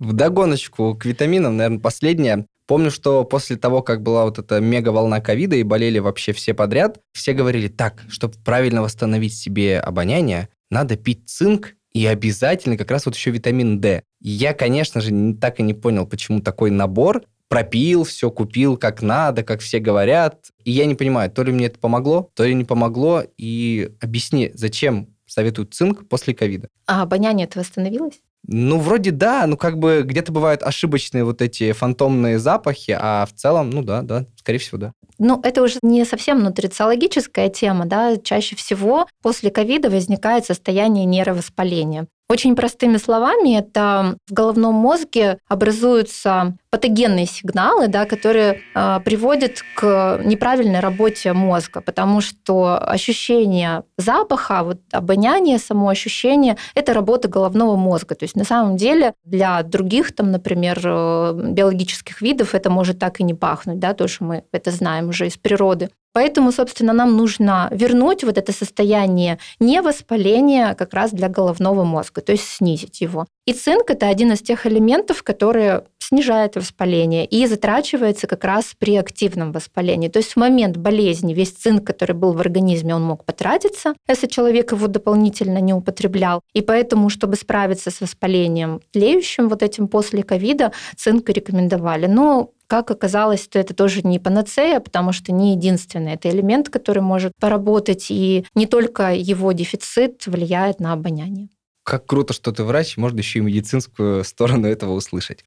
В 0.00 0.14
догоночку 0.14 0.94
к 0.94 1.04
витаминам, 1.04 1.58
наверное, 1.58 1.78
последнее. 1.78 2.46
Помню, 2.66 2.90
что 2.90 3.22
после 3.24 3.56
того, 3.56 3.82
как 3.82 4.02
была 4.02 4.24
вот 4.24 4.38
эта 4.38 4.58
мега-волна 4.58 5.20
ковида 5.20 5.56
и 5.56 5.62
болели 5.62 5.98
вообще 5.98 6.32
все 6.32 6.54
подряд, 6.54 7.00
все 7.12 7.34
говорили, 7.34 7.68
так, 7.68 8.02
чтобы 8.08 8.34
правильно 8.42 8.80
восстановить 8.80 9.34
себе 9.34 9.78
обоняние, 9.78 10.48
надо 10.70 10.96
пить 10.96 11.28
цинк 11.28 11.74
и 11.92 12.06
обязательно 12.06 12.78
как 12.78 12.90
раз 12.90 13.04
вот 13.04 13.14
еще 13.14 13.30
витамин 13.30 13.80
D. 13.80 14.02
я, 14.20 14.54
конечно 14.54 15.02
же, 15.02 15.34
так 15.34 15.60
и 15.60 15.62
не 15.62 15.74
понял, 15.74 16.06
почему 16.06 16.40
такой 16.40 16.70
набор. 16.70 17.22
Пропил, 17.48 18.04
все 18.04 18.30
купил 18.30 18.76
как 18.76 19.02
надо, 19.02 19.42
как 19.42 19.60
все 19.60 19.80
говорят. 19.80 20.46
И 20.64 20.70
я 20.70 20.86
не 20.86 20.94
понимаю, 20.94 21.30
то 21.30 21.42
ли 21.42 21.52
мне 21.52 21.66
это 21.66 21.78
помогло, 21.78 22.30
то 22.34 22.44
ли 22.44 22.54
не 22.54 22.64
помогло. 22.64 23.24
И 23.36 23.90
объясни, 24.00 24.52
зачем 24.54 25.08
советуют 25.26 25.74
цинк 25.74 26.08
после 26.08 26.32
ковида? 26.32 26.68
А 26.86 27.02
обоняние 27.02 27.46
это 27.48 27.58
восстановилось? 27.58 28.20
Ну, 28.46 28.78
вроде 28.78 29.10
да, 29.10 29.46
ну 29.46 29.56
как 29.56 29.78
бы 29.78 30.02
где-то 30.04 30.32
бывают 30.32 30.62
ошибочные 30.62 31.24
вот 31.24 31.42
эти 31.42 31.72
фантомные 31.72 32.38
запахи, 32.38 32.96
а 32.98 33.26
в 33.26 33.34
целом, 33.34 33.70
ну 33.70 33.82
да, 33.82 34.02
да, 34.02 34.26
скорее 34.36 34.58
всего, 34.58 34.78
да. 34.78 34.92
Ну, 35.18 35.38
это 35.42 35.62
уже 35.62 35.78
не 35.82 36.04
совсем 36.06 36.42
нутрициологическая 36.42 37.50
тема, 37.50 37.84
да, 37.84 38.16
чаще 38.16 38.56
всего 38.56 39.06
после 39.22 39.50
ковида 39.50 39.90
возникает 39.90 40.46
состояние 40.46 41.04
нейровоспаления. 41.04 42.06
Очень 42.30 42.56
простыми 42.56 42.96
словами, 42.96 43.58
это 43.58 44.16
в 44.28 44.32
головном 44.32 44.74
мозге 44.74 45.38
образуются 45.48 46.56
патогенные 46.70 47.26
сигналы, 47.26 47.88
да, 47.88 48.06
которые 48.06 48.60
э, 48.74 49.00
приводят 49.04 49.62
к 49.74 50.20
неправильной 50.24 50.80
работе 50.80 51.32
мозга, 51.32 51.80
потому 51.80 52.20
что 52.20 52.78
ощущение 52.78 53.82
запаха, 53.98 54.62
вот 54.62 54.78
обоняние, 54.92 55.58
само 55.58 55.88
ощущение, 55.88 56.56
это 56.76 56.94
работа 56.94 57.28
головного 57.28 57.74
мозга. 57.74 58.14
То 58.14 58.24
есть 58.24 58.36
на 58.36 58.44
самом 58.44 58.76
деле 58.76 59.14
для 59.24 59.62
других, 59.64 60.14
там, 60.14 60.30
например, 60.30 60.80
э, 60.84 61.40
биологических 61.50 62.22
видов 62.22 62.54
это 62.54 62.70
может 62.70 63.00
так 63.00 63.18
и 63.18 63.24
не 63.24 63.34
пахнуть, 63.34 63.80
да, 63.80 63.92
то, 63.92 64.06
что 64.06 64.24
мы 64.24 64.44
это 64.52 64.70
знаем 64.70 65.08
уже 65.08 65.26
из 65.26 65.36
природы. 65.36 65.90
Поэтому, 66.12 66.50
собственно, 66.50 66.92
нам 66.92 67.16
нужно 67.16 67.68
вернуть 67.70 68.24
вот 68.24 68.36
это 68.36 68.52
состояние 68.52 69.38
невоспаления 69.60 70.74
как 70.74 70.92
раз 70.92 71.12
для 71.12 71.28
головного 71.28 71.84
мозга, 71.84 72.20
то 72.20 72.32
есть 72.32 72.48
снизить 72.48 73.00
его. 73.00 73.26
И 73.46 73.52
цинк– 73.52 73.84
это 73.90 74.08
один 74.08 74.32
из 74.32 74.40
тех 74.40 74.66
элементов, 74.66 75.22
которые 75.22 75.84
снижает 76.10 76.56
воспаление 76.56 77.24
и 77.24 77.46
затрачивается 77.46 78.26
как 78.26 78.44
раз 78.44 78.74
при 78.76 78.96
активном 78.96 79.52
воспалении. 79.52 80.08
То 80.08 80.18
есть 80.18 80.32
в 80.32 80.36
момент 80.36 80.76
болезни 80.76 81.32
весь 81.34 81.52
цинк, 81.52 81.86
который 81.86 82.16
был 82.16 82.32
в 82.32 82.40
организме, 82.40 82.94
он 82.96 83.04
мог 83.04 83.24
потратиться, 83.24 83.94
если 84.08 84.26
человек 84.26 84.72
его 84.72 84.88
дополнительно 84.88 85.58
не 85.58 85.72
употреблял. 85.72 86.40
И 86.52 86.62
поэтому, 86.62 87.10
чтобы 87.10 87.36
справиться 87.36 87.90
с 87.90 88.00
воспалением 88.00 88.80
тлеющим 88.92 89.48
вот 89.48 89.62
этим 89.62 89.86
после 89.86 90.24
ковида, 90.24 90.72
цинк 90.96 91.28
рекомендовали. 91.28 92.06
Но 92.06 92.50
как 92.66 92.90
оказалось, 92.90 93.44
что 93.44 93.58
это 93.58 93.74
тоже 93.74 94.02
не 94.02 94.18
панацея, 94.18 94.80
потому 94.80 95.12
что 95.12 95.32
не 95.32 95.54
единственный 95.54 96.14
это 96.14 96.28
элемент, 96.28 96.68
который 96.68 97.02
может 97.02 97.32
поработать, 97.40 98.06
и 98.10 98.46
не 98.54 98.66
только 98.66 99.12
его 99.12 99.52
дефицит 99.52 100.26
влияет 100.26 100.80
на 100.80 100.92
обоняние. 100.92 101.48
Как 101.82 102.06
круто, 102.06 102.32
что 102.32 102.52
ты 102.52 102.62
врач, 102.62 102.96
можно 102.96 103.18
еще 103.18 103.40
и 103.40 103.42
медицинскую 103.42 104.22
сторону 104.22 104.68
этого 104.68 104.92
услышать. 104.92 105.44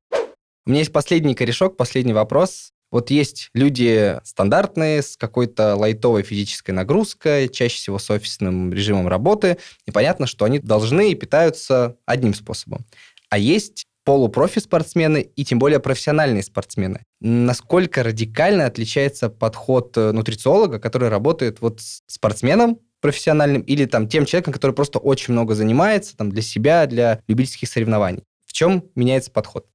У 0.65 0.69
меня 0.69 0.80
есть 0.80 0.93
последний 0.93 1.36
корешок, 1.36 1.76
последний 1.76 2.13
вопрос. 2.13 2.71
Вот 2.89 3.10
есть 3.10 3.49
люди 3.54 4.19
стандартные, 4.23 5.02
с 5.02 5.17
какой-то 5.17 5.76
лайтовой 5.76 6.23
физической 6.23 6.71
нагрузкой, 6.71 7.49
чаще 7.49 7.76
всего 7.76 7.99
с 7.99 8.10
офисным 8.10 8.71
режимом 8.71 9.08
работы, 9.08 9.58
и 9.86 9.91
понятно, 9.91 10.28
что 10.28 10.45
они 10.45 10.60
должны 10.60 11.12
и 11.12 11.15
питаются 11.15 11.97
одним 12.06 12.34
способом. 12.34 12.86
А 13.30 13.39
есть 13.39 13.88
полупрофи-спортсмены 14.06 15.21
и 15.36 15.43
тем 15.43 15.60
более 15.60 15.80
профессиональные 15.80 16.43
спортсмены. 16.43 17.04
Насколько 17.19 18.04
радикально 18.04 18.65
отличается 18.65 19.30
подход 19.30 19.97
э, 19.97 20.12
нутрициолога, 20.12 20.80
который 20.80 21.10
работает 21.10 21.62
вот 21.62 21.82
с 21.82 22.04
спортсменом 22.08 22.80
профессиональным 23.02 23.62
или 23.63 23.86
там 23.86 24.08
тем 24.08 24.26
человеком, 24.26 24.54
который 24.54 24.73
просто 24.73 24.99
очень 24.99 25.34
много 25.34 25.56
занимается 25.56 26.15
там 26.15 26.30
для 26.30 26.41
себя, 26.41 26.86
для 26.86 27.21
любительских 27.28 27.69
соревнований? 27.69 28.23
В 28.45 28.54
чем 28.54 28.86
меняется 28.95 29.32
подход? 29.32 29.65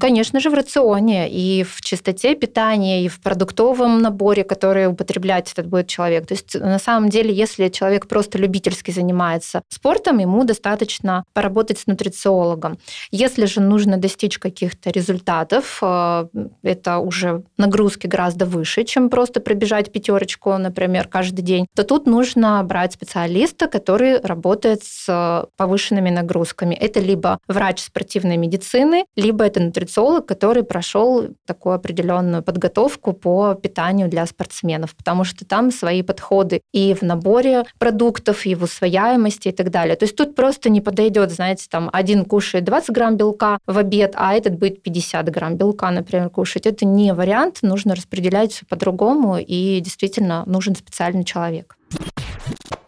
Конечно 0.00 0.40
же, 0.40 0.50
в 0.50 0.54
рационе 0.54 1.30
и 1.30 1.62
в 1.62 1.80
чистоте 1.80 2.34
питания, 2.34 3.04
и 3.04 3.08
в 3.08 3.20
продуктовом 3.20 4.02
наборе, 4.02 4.42
который 4.42 4.88
употреблять 4.88 5.52
этот 5.52 5.68
будет 5.68 5.86
человек. 5.86 6.26
То 6.26 6.34
есть, 6.34 6.58
на 6.58 6.80
самом 6.80 7.08
деле, 7.08 7.32
если 7.32 7.68
человек 7.68 8.08
просто 8.08 8.36
любительски 8.36 8.90
занимается 8.90 9.62
спортом, 9.68 10.18
ему 10.18 10.42
достаточно 10.42 11.22
поработать 11.34 11.78
с 11.78 11.86
нутрициологом. 11.86 12.78
Если 13.12 13.44
же 13.44 13.60
нужно 13.60 13.96
достичь 13.96 14.38
каких-то 14.38 14.90
результатов, 14.90 15.78
э, 15.82 16.26
это 16.64 16.98
уже 16.98 17.44
нагрузки 17.56 18.08
гораздо 18.08 18.46
выше, 18.46 18.82
чем 18.82 19.08
просто 19.08 19.40
пробежать 19.40 19.92
пятерочку, 19.92 20.56
например, 20.58 21.06
каждый 21.06 21.42
день, 21.42 21.66
то 21.76 21.84
тут 21.84 22.06
нужно 22.06 22.60
брать 22.64 22.94
специалиста, 22.94 23.68
который 23.68 24.20
работает 24.20 24.82
с 24.82 25.46
повышенными 25.56 26.10
нагрузками. 26.10 26.74
Это 26.74 26.98
либо 26.98 27.38
врач 27.46 27.80
спортивной 27.80 28.36
медицины, 28.36 29.04
либо 29.14 29.44
это 29.44 29.59
нутрициолог, 29.60 30.26
который 30.26 30.64
прошел 30.64 31.28
такую 31.46 31.74
определенную 31.74 32.42
подготовку 32.42 33.12
по 33.12 33.54
питанию 33.54 34.08
для 34.08 34.26
спортсменов, 34.26 34.96
потому 34.96 35.24
что 35.24 35.44
там 35.44 35.70
свои 35.70 36.02
подходы 36.02 36.62
и 36.72 36.94
в 36.94 37.02
наборе 37.02 37.64
продуктов, 37.78 38.46
и 38.46 38.54
в 38.54 38.64
усвояемости 38.64 39.48
и 39.48 39.52
так 39.52 39.70
далее. 39.70 39.96
То 39.96 40.04
есть 40.04 40.16
тут 40.16 40.34
просто 40.34 40.70
не 40.70 40.80
подойдет, 40.80 41.30
знаете, 41.30 41.66
там 41.70 41.90
один 41.92 42.24
кушает 42.24 42.64
20 42.64 42.90
грамм 42.90 43.16
белка 43.16 43.58
в 43.66 43.78
обед, 43.78 44.14
а 44.16 44.34
этот 44.34 44.58
будет 44.58 44.82
50 44.82 45.28
грамм 45.30 45.56
белка, 45.56 45.90
например, 45.90 46.30
кушать. 46.30 46.66
Это 46.66 46.84
не 46.84 47.12
вариант, 47.12 47.58
нужно 47.62 47.94
распределять 47.94 48.52
все 48.52 48.66
по-другому, 48.66 49.38
и 49.38 49.80
действительно 49.80 50.44
нужен 50.46 50.74
специальный 50.74 51.24
человек. 51.24 51.76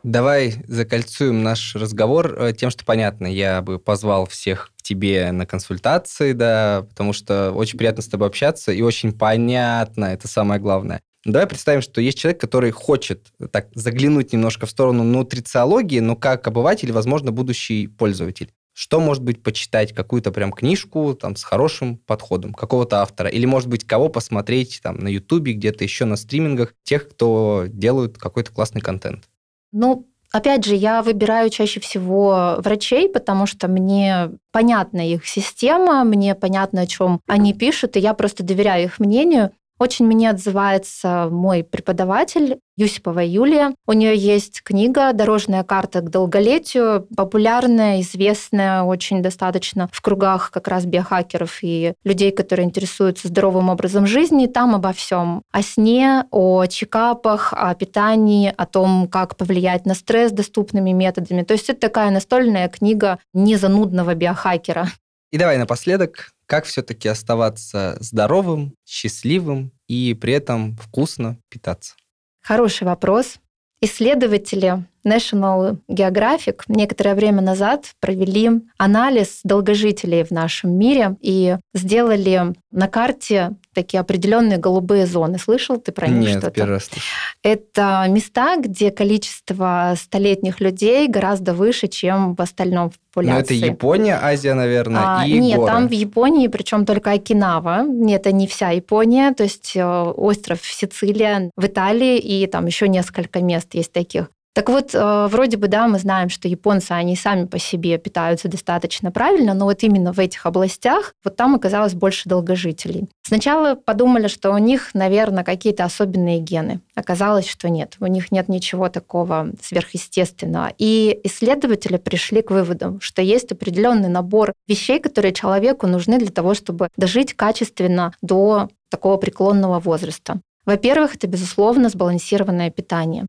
Давай 0.03 0.57
закольцуем 0.67 1.45
наш 1.45 1.77
разговор 1.77 2.35
э, 2.37 2.53
тем, 2.55 2.71
что 2.71 2.85
понятно, 2.85 3.29
я 3.29 3.63
бы 3.63 3.79
позвал 3.79 4.27
всех 4.27 4.73
к 4.77 4.83
тебе 4.83 5.31
на 5.31 5.47
консультации, 5.47 6.33
да, 6.33 6.87
потому 6.89 7.13
что 7.13 7.53
очень 7.53 7.79
приятно 7.79 8.03
с 8.03 8.09
тобой 8.09 8.27
общаться 8.27 8.73
и 8.73 8.83
очень 8.83 9.13
понятно, 9.13 10.07
это 10.07 10.27
самое 10.27 10.61
главное. 10.61 11.01
Давай 11.25 11.47
представим, 11.47 11.83
что 11.83 12.01
есть 12.01 12.19
человек, 12.19 12.41
который 12.41 12.73
хочет 12.73 13.33
так 13.53 13.69
заглянуть 13.77 14.33
немножко 14.33 14.67
в 14.67 14.71
сторону 14.71 15.05
нутрициологии, 15.05 16.01
но 16.01 16.17
как 16.17 16.49
обыватель, 16.49 16.91
возможно, 16.91 17.31
будущий 17.31 17.87
пользователь. 17.87 18.53
Что 18.75 18.99
может 18.99 19.23
быть 19.23 19.41
почитать? 19.41 19.93
Какую-то 19.93 20.33
прям 20.33 20.51
книжку 20.51 21.15
там 21.15 21.37
с 21.37 21.45
хорошим 21.45 21.99
подходом 21.99 22.55
какого-то 22.55 23.03
автора? 23.03 23.29
Или, 23.29 23.47
может 23.47 23.69
быть, 23.69 23.87
кого 23.87 24.09
посмотреть 24.09 24.81
там 24.83 24.97
на 24.99 25.09
Ютубе, 25.09 25.53
где-то 25.53 25.85
еще 25.85 26.07
на 26.07 26.17
стримингах, 26.17 26.75
тех, 26.83 27.09
кто 27.09 27.67
делают 27.69 28.19
какой-то 28.19 28.51
классный 28.51 28.81
контент? 28.81 29.29
Ну, 29.73 30.07
Опять 30.33 30.65
же, 30.65 30.75
я 30.75 31.03
выбираю 31.03 31.51
чаще 31.51 31.79
всего 31.79 32.57
врачей, 32.59 33.07
потому 33.11 33.45
что 33.45 33.69
мне 33.69 34.31
понятна 34.51 35.07
их 35.07 35.27
система, 35.27 36.05
мне 36.05 36.35
понятно, 36.35 36.81
о 36.81 36.87
чем 36.87 37.21
они 37.27 37.53
пишут, 37.53 37.97
и 37.99 38.01
я 38.01 38.15
просто 38.15 38.43
доверяю 38.43 38.85
их 38.85 38.99
мнению. 38.99 39.51
Очень 39.83 40.07
мне 40.07 40.31
отзывается 40.31 41.27
мой 41.29 41.65
преподаватель 41.65 42.61
Юсипова 42.77 43.19
Юлия. 43.19 43.75
У 43.85 43.93
нее 43.95 44.17
есть 44.17 44.63
книга 44.63 45.13
«Дорожная 45.13 45.65
карта 45.65 46.03
к 46.03 46.09
долголетию», 46.09 47.09
популярная, 47.17 48.01
известная 48.01 48.85
очень 48.85 49.23
достаточно 49.23 49.89
в 49.91 50.01
кругах 50.01 50.53
как 50.53 50.69
раз 50.69 50.85
биохакеров 50.85 51.59
и 51.63 51.95
людей, 52.05 52.31
которые 52.31 52.67
интересуются 52.67 53.27
здоровым 53.27 53.71
образом 53.71 54.07
жизни. 54.07 54.47
Там 54.47 54.77
обо 54.77 54.93
всем. 54.93 55.43
О 55.51 55.63
сне, 55.63 56.27
о 56.31 56.65
чекапах, 56.67 57.53
о 57.53 57.75
питании, 57.75 58.55
о 58.57 58.67
том, 58.67 59.09
как 59.09 59.37
повлиять 59.37 59.85
на 59.85 59.95
стресс 59.95 60.31
доступными 60.31 60.93
методами. 60.93 61.43
То 61.43 61.55
есть 61.55 61.69
это 61.69 61.81
такая 61.81 62.13
настольная 62.13 62.69
книга 62.69 63.19
незанудного 63.35 64.15
биохакера. 64.15 64.87
И 65.33 65.39
давай 65.39 65.59
напоследок 65.59 66.33
как 66.47 66.67
все-таки 66.67 67.09
оставаться 67.09 67.97
здоровым, 68.01 68.75
счастливым 68.85 69.73
и 69.89 70.13
при 70.13 70.35
этом 70.35 70.77
вкусно 70.77 71.39
питаться? 71.49 71.95
Хороший 72.43 72.85
вопрос. 72.85 73.37
Исследователи 73.81 74.85
National 75.05 75.79
Geographic 75.91 76.63
некоторое 76.69 77.15
время 77.15 77.41
назад 77.43 77.87
провели 78.01 78.51
анализ 78.79 79.41
долгожителей 79.45 80.25
в 80.25 80.31
нашем 80.31 80.71
мире 80.79 81.17
и 81.21 81.57
сделали 81.75 82.55
на 82.71 82.89
карте 82.89 83.53
такие 83.75 84.01
определенные 84.01 84.59
голубые 84.59 85.07
зоны. 85.07 85.39
Слышал 85.39 85.77
ты 85.79 85.93
про 85.93 86.07
них 86.09 86.29
Нет, 86.31 86.39
что-то? 86.39 86.51
первый 86.53 86.73
раз 86.75 86.85
слышу. 86.87 87.07
Это 87.43 88.05
места, 88.09 88.57
где 88.57 88.91
количество 88.91 89.95
столетних 89.97 90.61
людей 90.61 91.09
гораздо 91.09 91.55
выше, 91.55 91.89
чем 91.89 92.35
в 92.35 92.41
остальном 92.41 92.87
Ну, 92.87 92.93
популяции. 93.11 93.57
это 93.59 93.67
Япония, 93.67 94.19
Азия, 94.23 94.55
наверное, 94.55 95.03
А, 95.05 95.27
и 95.27 95.39
нет, 95.39 95.59
горы. 95.59 95.71
там 95.71 95.89
в 95.89 95.93
Японии, 95.93 96.49
причем 96.49 96.87
только 96.87 97.11
Окинава. 97.13 97.83
Нет, 97.87 98.23
это 98.23 98.33
не 98.33 98.47
вся 98.47 98.71
Япония, 98.71 99.33
то 99.35 99.43
есть 99.43 99.73
э, 99.75 99.85
остров 99.85 100.61
Сицилия 100.63 101.51
в 101.57 101.67
Италии 101.67 102.19
и 102.19 102.47
там 102.47 102.67
еще 102.67 102.89
несколько 102.89 103.41
мест 103.41 103.75
есть 103.75 103.93
таких. 103.93 104.29
Так 104.55 104.69
вот, 104.69 104.95
э, 104.95 105.27
вроде 105.31 105.57
бы, 105.57 105.69
да, 105.69 105.89
мы 105.89 105.99
знаем, 105.99 106.29
что 106.29 106.47
японцы, 106.47 106.93
они 106.93 107.17
сами 107.17 107.47
по 107.47 107.59
себе 107.59 107.97
питаются 107.97 108.49
достаточно 108.49 109.11
правильно, 109.11 109.55
но 109.55 109.65
вот 109.65 109.83
именно 109.83 110.13
в 110.13 110.19
этих 110.19 110.45
областях, 110.45 111.15
вот 111.25 111.37
там 111.37 111.55
оказалось 111.55 111.95
больше 111.95 112.29
долгожителей. 112.29 113.09
Сначала 113.23 113.77
подумали, 113.77 114.29
что 114.29 114.51
у 114.53 114.59
них, 114.59 114.91
наверное, 114.93 115.43
какие-то 115.43 115.85
особенные 115.85 116.39
гены. 116.39 116.81
Оказалось, 116.95 117.49
что 117.49 117.71
нет, 117.71 117.97
у 118.01 118.07
них 118.07 118.31
нет 118.31 118.51
ничего 118.51 118.91
такого 118.91 119.49
сверхъестественного. 119.63 120.73
И 120.77 121.19
исследователи 121.25 121.97
пришли 121.97 122.43
к 122.43 122.51
выводу, 122.51 122.99
что 123.01 123.23
есть 123.23 123.53
определенный 123.53 124.11
набор 124.11 124.53
вещей, 124.69 125.01
которые 125.01 125.33
человеку 125.33 125.87
нужны 125.87 126.19
для 126.19 126.31
того, 126.31 126.53
чтобы 126.53 126.89
дожить 126.99 127.33
качественно 127.33 128.13
до 128.21 128.69
такого 128.91 129.17
преклонного 129.17 129.81
возраста. 129.81 130.41
Во-первых, 130.67 131.17
это, 131.17 131.27
безусловно, 131.27 131.89
сбалансированное 131.89 132.71
питание. 132.71 133.27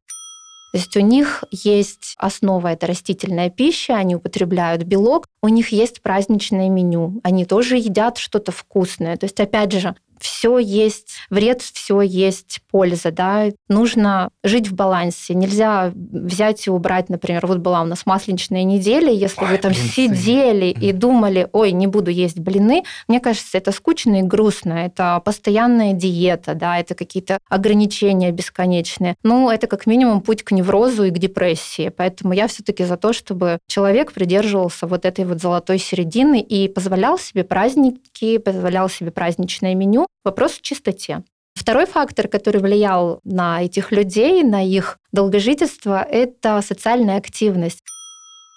То 0.73 0.79
есть 0.79 0.97
у 0.97 1.01
них 1.01 1.43
есть 1.51 2.15
основа, 2.17 2.69
это 2.69 2.87
растительная 2.87 3.51
пища, 3.51 3.95
они 3.95 4.15
употребляют 4.15 4.81
белок, 4.81 5.27
у 5.43 5.47
них 5.47 5.67
есть 5.71 6.01
праздничное 6.01 6.67
меню, 6.67 7.21
они 7.23 7.45
тоже 7.45 7.77
едят 7.77 8.17
что-то 8.17 8.51
вкусное. 8.51 9.15
То 9.17 9.27
есть, 9.27 9.39
опять 9.39 9.71
же, 9.71 9.95
все 10.23 10.57
есть 10.57 11.13
вред, 11.29 11.61
все 11.61 12.01
есть 12.01 12.61
польза, 12.71 13.11
да. 13.11 13.49
Нужно 13.67 14.29
жить 14.43 14.67
в 14.69 14.73
балансе. 14.73 15.33
Нельзя 15.35 15.91
взять 15.93 16.65
и 16.67 16.69
убрать, 16.69 17.09
например, 17.09 17.45
вот 17.45 17.57
была 17.59 17.81
у 17.81 17.85
нас 17.85 18.05
масленичная 18.05 18.63
неделя, 18.63 19.11
если 19.11 19.43
Ой, 19.43 19.51
вы 19.51 19.57
там 19.57 19.73
блинцы. 19.73 19.89
сидели 19.89 20.67
и 20.67 20.91
думали, 20.91 21.49
ой, 21.51 21.71
не 21.71 21.87
буду 21.87 22.09
есть 22.09 22.39
блины, 22.39 22.83
мне 23.07 23.19
кажется, 23.19 23.57
это 23.57 23.71
скучно 23.71 24.19
и 24.19 24.21
грустно, 24.23 24.73
это 24.73 25.21
постоянная 25.23 25.93
диета, 25.93 26.53
да, 26.55 26.79
это 26.79 26.95
какие-то 26.95 27.37
ограничения 27.49 28.31
бесконечные. 28.31 29.15
Ну, 29.23 29.49
это 29.49 29.67
как 29.67 29.85
минимум 29.85 30.21
путь 30.21 30.43
к 30.43 30.51
неврозу 30.51 31.03
и 31.03 31.11
к 31.11 31.17
депрессии. 31.17 31.89
Поэтому 31.89 32.33
я 32.33 32.47
все-таки 32.47 32.83
за 32.85 32.97
то, 32.97 33.13
чтобы 33.13 33.59
человек 33.67 34.13
придерживался 34.13 34.87
вот 34.87 35.05
этой 35.05 35.25
вот 35.25 35.41
золотой 35.41 35.77
середины 35.79 36.39
и 36.41 36.67
позволял 36.67 37.19
себе 37.19 37.43
праздники, 37.43 38.37
позволял 38.37 38.89
себе 38.89 39.11
праздничное 39.11 39.75
меню. 39.75 40.07
Вопрос 40.23 40.53
в 40.53 40.61
чистоте. 40.61 41.23
Второй 41.53 41.85
фактор, 41.85 42.27
который 42.27 42.61
влиял 42.61 43.19
на 43.23 43.63
этих 43.63 43.91
людей, 43.91 44.43
на 44.43 44.65
их 44.65 44.97
долгожительство, 45.11 46.01
это 46.01 46.61
социальная 46.61 47.17
активность. 47.17 47.83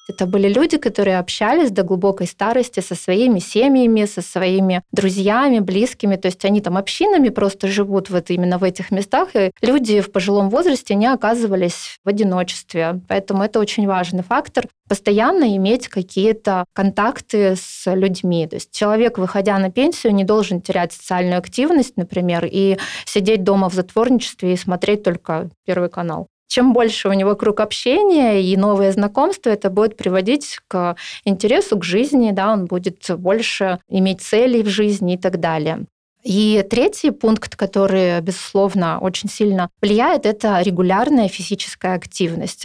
Это 0.08 0.26
были 0.26 0.48
люди, 0.48 0.76
которые 0.76 1.18
общались 1.18 1.70
до 1.70 1.82
глубокой 1.82 2.26
старости 2.26 2.80
со 2.80 2.94
своими 2.94 3.40
семьями, 3.40 4.04
со 4.04 4.22
своими 4.22 4.82
друзьями, 4.92 5.58
близкими. 5.58 6.16
То 6.16 6.26
есть 6.26 6.44
они 6.44 6.60
там 6.60 6.76
общинами 6.76 7.28
просто 7.28 7.66
живут 7.66 8.08
вот 8.10 8.30
именно 8.30 8.58
в 8.58 8.64
этих 8.64 8.90
местах. 8.90 9.34
И 9.34 9.50
люди 9.62 10.00
в 10.00 10.12
пожилом 10.12 10.48
возрасте 10.48 10.94
не 10.94 11.06
оказывались 11.06 11.98
в 12.04 12.08
одиночестве. 12.08 13.00
Поэтому 13.08 13.42
это 13.42 13.58
очень 13.58 13.86
важный 13.86 14.22
фактор. 14.22 14.66
Постоянно 14.88 15.56
иметь 15.56 15.88
какие-то 15.88 16.64
контакты 16.72 17.56
с 17.56 17.92
людьми. 17.92 18.46
То 18.46 18.56
есть 18.56 18.70
человек, 18.72 19.18
выходя 19.18 19.58
на 19.58 19.70
пенсию, 19.70 20.14
не 20.14 20.22
должен 20.22 20.60
терять 20.60 20.92
социальную 20.92 21.38
активность, 21.38 21.96
например, 21.96 22.48
и 22.48 22.78
сидеть 23.04 23.42
дома 23.42 23.68
в 23.68 23.74
затворничестве 23.74 24.52
и 24.52 24.56
смотреть 24.56 25.02
только 25.02 25.50
Первый 25.64 25.88
канал 25.88 26.28
чем 26.46 26.72
больше 26.72 27.08
у 27.08 27.12
него 27.12 27.34
круг 27.36 27.60
общения 27.60 28.42
и 28.42 28.56
новые 28.56 28.92
знакомства, 28.92 29.50
это 29.50 29.70
будет 29.70 29.96
приводить 29.96 30.58
к 30.68 30.96
интересу 31.24 31.78
к 31.78 31.84
жизни, 31.84 32.30
да, 32.32 32.52
он 32.52 32.66
будет 32.66 33.04
больше 33.18 33.78
иметь 33.88 34.22
целей 34.22 34.62
в 34.62 34.68
жизни 34.68 35.14
и 35.14 35.18
так 35.18 35.40
далее. 35.40 35.86
И 36.22 36.66
третий 36.68 37.12
пункт, 37.12 37.54
который, 37.54 38.20
безусловно, 38.20 38.98
очень 38.98 39.28
сильно 39.28 39.70
влияет, 39.80 40.26
это 40.26 40.60
регулярная 40.60 41.28
физическая 41.28 41.94
активность. 41.94 42.64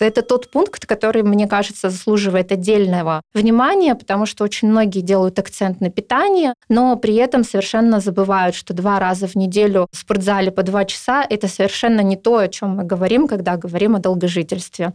Это 0.00 0.22
тот 0.22 0.50
пункт, 0.50 0.86
который, 0.86 1.22
мне 1.22 1.46
кажется, 1.46 1.90
заслуживает 1.90 2.52
отдельного 2.52 3.22
внимания, 3.34 3.94
потому 3.94 4.26
что 4.26 4.44
очень 4.44 4.68
многие 4.68 5.00
делают 5.00 5.38
акцент 5.38 5.80
на 5.80 5.90
питание, 5.90 6.54
но 6.68 6.96
при 6.96 7.14
этом 7.16 7.44
совершенно 7.44 8.00
забывают, 8.00 8.54
что 8.54 8.74
два 8.74 8.98
раза 8.98 9.26
в 9.26 9.34
неделю 9.34 9.86
в 9.92 9.96
спортзале 9.96 10.50
по 10.50 10.62
два 10.62 10.84
часа– 10.84 11.24
это 11.30 11.48
совершенно 11.48 12.00
не 12.00 12.16
то, 12.16 12.38
о 12.38 12.48
чем 12.48 12.76
мы 12.76 12.84
говорим, 12.84 13.28
когда 13.28 13.56
говорим 13.56 13.96
о 13.96 13.98
долгожительстве. 13.98 14.92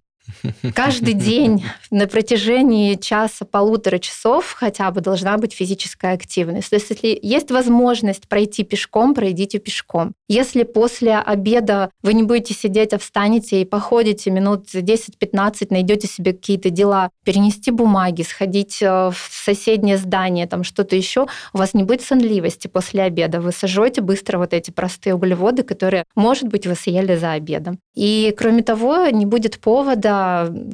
Каждый 0.73 1.13
день 1.13 1.65
на 1.91 2.07
протяжении 2.07 2.95
часа-полутора 2.95 3.99
часов 3.99 4.53
хотя 4.57 4.89
бы 4.91 5.01
должна 5.01 5.37
быть 5.37 5.53
физическая 5.53 6.13
активность. 6.13 6.69
То 6.69 6.75
есть 6.75 6.89
если 6.89 7.19
есть 7.21 7.51
возможность 7.51 8.27
пройти 8.27 8.63
пешком, 8.63 9.13
пройдите 9.13 9.59
пешком. 9.59 10.13
Если 10.29 10.63
после 10.63 11.17
обеда 11.17 11.91
вы 12.01 12.13
не 12.13 12.23
будете 12.23 12.53
сидеть, 12.53 12.93
а 12.93 12.97
встанете 12.97 13.61
и 13.61 13.65
походите 13.65 14.31
минут 14.31 14.67
10-15, 14.73 15.67
найдете 15.69 16.07
себе 16.07 16.33
какие-то 16.33 16.69
дела, 16.69 17.09
перенести 17.25 17.71
бумаги, 17.71 18.23
сходить 18.23 18.81
э, 18.81 19.11
в 19.11 19.29
соседнее 19.31 19.97
здание, 19.97 20.47
там 20.47 20.63
что-то 20.63 20.95
еще, 20.95 21.27
у 21.53 21.57
вас 21.57 21.73
не 21.73 21.83
будет 21.83 22.01
сонливости 22.01 22.67
после 22.67 23.03
обеда. 23.03 23.41
Вы 23.41 23.51
сожжете 23.51 24.01
быстро 24.01 24.37
вот 24.37 24.53
эти 24.53 24.71
простые 24.71 25.15
углеводы, 25.15 25.63
которые, 25.63 26.05
может 26.15 26.47
быть, 26.47 26.65
вы 26.65 26.75
съели 26.75 27.15
за 27.15 27.33
обедом. 27.33 27.79
И 27.93 28.33
кроме 28.37 28.63
того, 28.63 29.05
не 29.07 29.25
будет 29.25 29.59
повода 29.59 30.12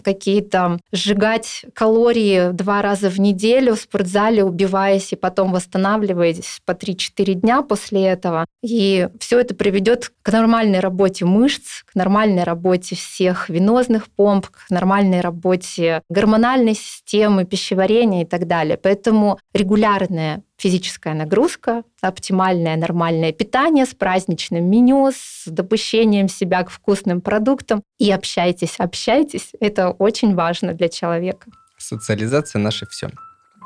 какие-то 0.03 0.79
сжигать 0.91 1.65
калории 1.73 2.51
два 2.51 2.81
раза 2.81 3.09
в 3.09 3.19
неделю 3.19 3.75
в 3.75 3.81
спортзале, 3.81 4.43
убиваясь 4.43 5.13
и 5.13 5.15
потом 5.15 5.51
восстанавливаясь 5.51 6.61
по 6.65 6.71
3-4 6.71 7.33
дня 7.33 7.61
после 7.61 8.05
этого. 8.05 8.45
И 8.61 9.07
все 9.19 9.39
это 9.39 9.55
приведет 9.55 10.11
к 10.21 10.31
нормальной 10.31 10.79
работе 10.79 11.25
мышц, 11.25 11.83
к 11.85 11.95
нормальной 11.95 12.43
работе 12.43 12.95
всех 12.95 13.49
венозных 13.49 14.07
помп, 14.09 14.47
к 14.47 14.69
нормальной 14.69 15.21
работе 15.21 16.01
гормональной 16.09 16.75
системы, 16.75 17.45
пищеварения 17.45 18.23
и 18.23 18.25
так 18.25 18.47
далее. 18.47 18.77
Поэтому 18.77 19.39
регулярная 19.53 20.43
физическая 20.59 21.13
нагрузка, 21.13 21.83
оптимальное 22.01 22.75
нормальное 22.75 23.31
питание 23.31 23.85
с 23.85 23.95
праздничным 23.95 24.69
меню, 24.69 25.11
с 25.11 25.45
допущением 25.47 26.27
себя 26.27 26.63
к 26.63 26.69
вкусным 26.69 27.21
продуктам. 27.21 27.81
И 27.97 28.11
общайтесь, 28.11 28.75
общайтесь. 28.77 29.51
Это 29.59 29.89
очень 29.91 30.35
важно 30.35 30.73
для 30.73 30.89
человека. 30.89 31.49
Социализация 31.77 32.59
наше 32.59 32.85
все. 32.87 33.09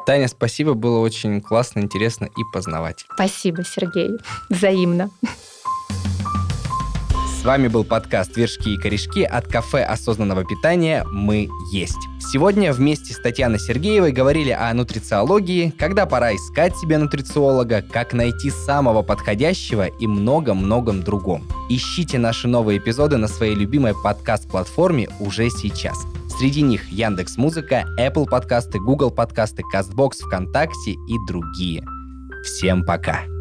Таня, 0.06 0.28
спасибо, 0.28 0.74
было 0.74 1.00
очень 1.00 1.42
классно, 1.42 1.80
интересно 1.80 2.26
и 2.26 2.42
познавательно. 2.54 3.14
Спасибо, 3.16 3.64
Сергей. 3.64 4.12
Взаимно. 4.50 5.10
С 7.44 7.46
вами 7.46 7.68
был 7.68 7.84
подкаст 7.84 8.38
«Вершки 8.38 8.70
и 8.70 8.78
корешки» 8.78 9.22
от 9.22 9.50
кафе 9.50 9.84
осознанного 9.84 10.46
питания 10.46 11.06
«Мы 11.12 11.50
есть». 11.74 11.98
Сегодня 12.22 12.72
вместе 12.72 13.14
с 13.14 13.18
Татьяной 13.18 13.60
Сергеевой 13.60 14.14
говорили 14.14 14.52
о 14.52 14.74
нутрициологии, 14.74 15.74
когда 15.78 16.06
пора 16.06 16.34
искать 16.34 16.78
себе 16.78 16.98
нутрициолога, 16.98 17.82
как 17.82 18.14
найти 18.14 18.50
самого 18.50 19.02
подходящего 19.02 19.88
и 19.88 20.08
много-многом 20.08 21.04
другом. 21.04 21.46
Ищите 21.70 22.18
наши 22.18 22.48
новые 22.48 22.80
эпизоды 22.80 23.18
на 23.18 23.28
своей 23.28 23.56
любимой 23.56 23.94
подкаст-платформе 23.94 25.10
уже 25.20 25.50
сейчас. 25.50 25.98
Среди 26.40 26.62
них 26.62 26.88
Яндекс 26.94 27.36
Музыка, 27.36 27.84
Apple 28.00 28.26
подкасты, 28.26 28.80
Google 28.80 29.12
подкасты, 29.12 29.64
Castbox, 29.76 30.12
ВКонтакте 30.28 30.92
и 30.92 31.18
другие. 31.28 31.84
Всем 32.46 32.86
пока! 32.86 33.33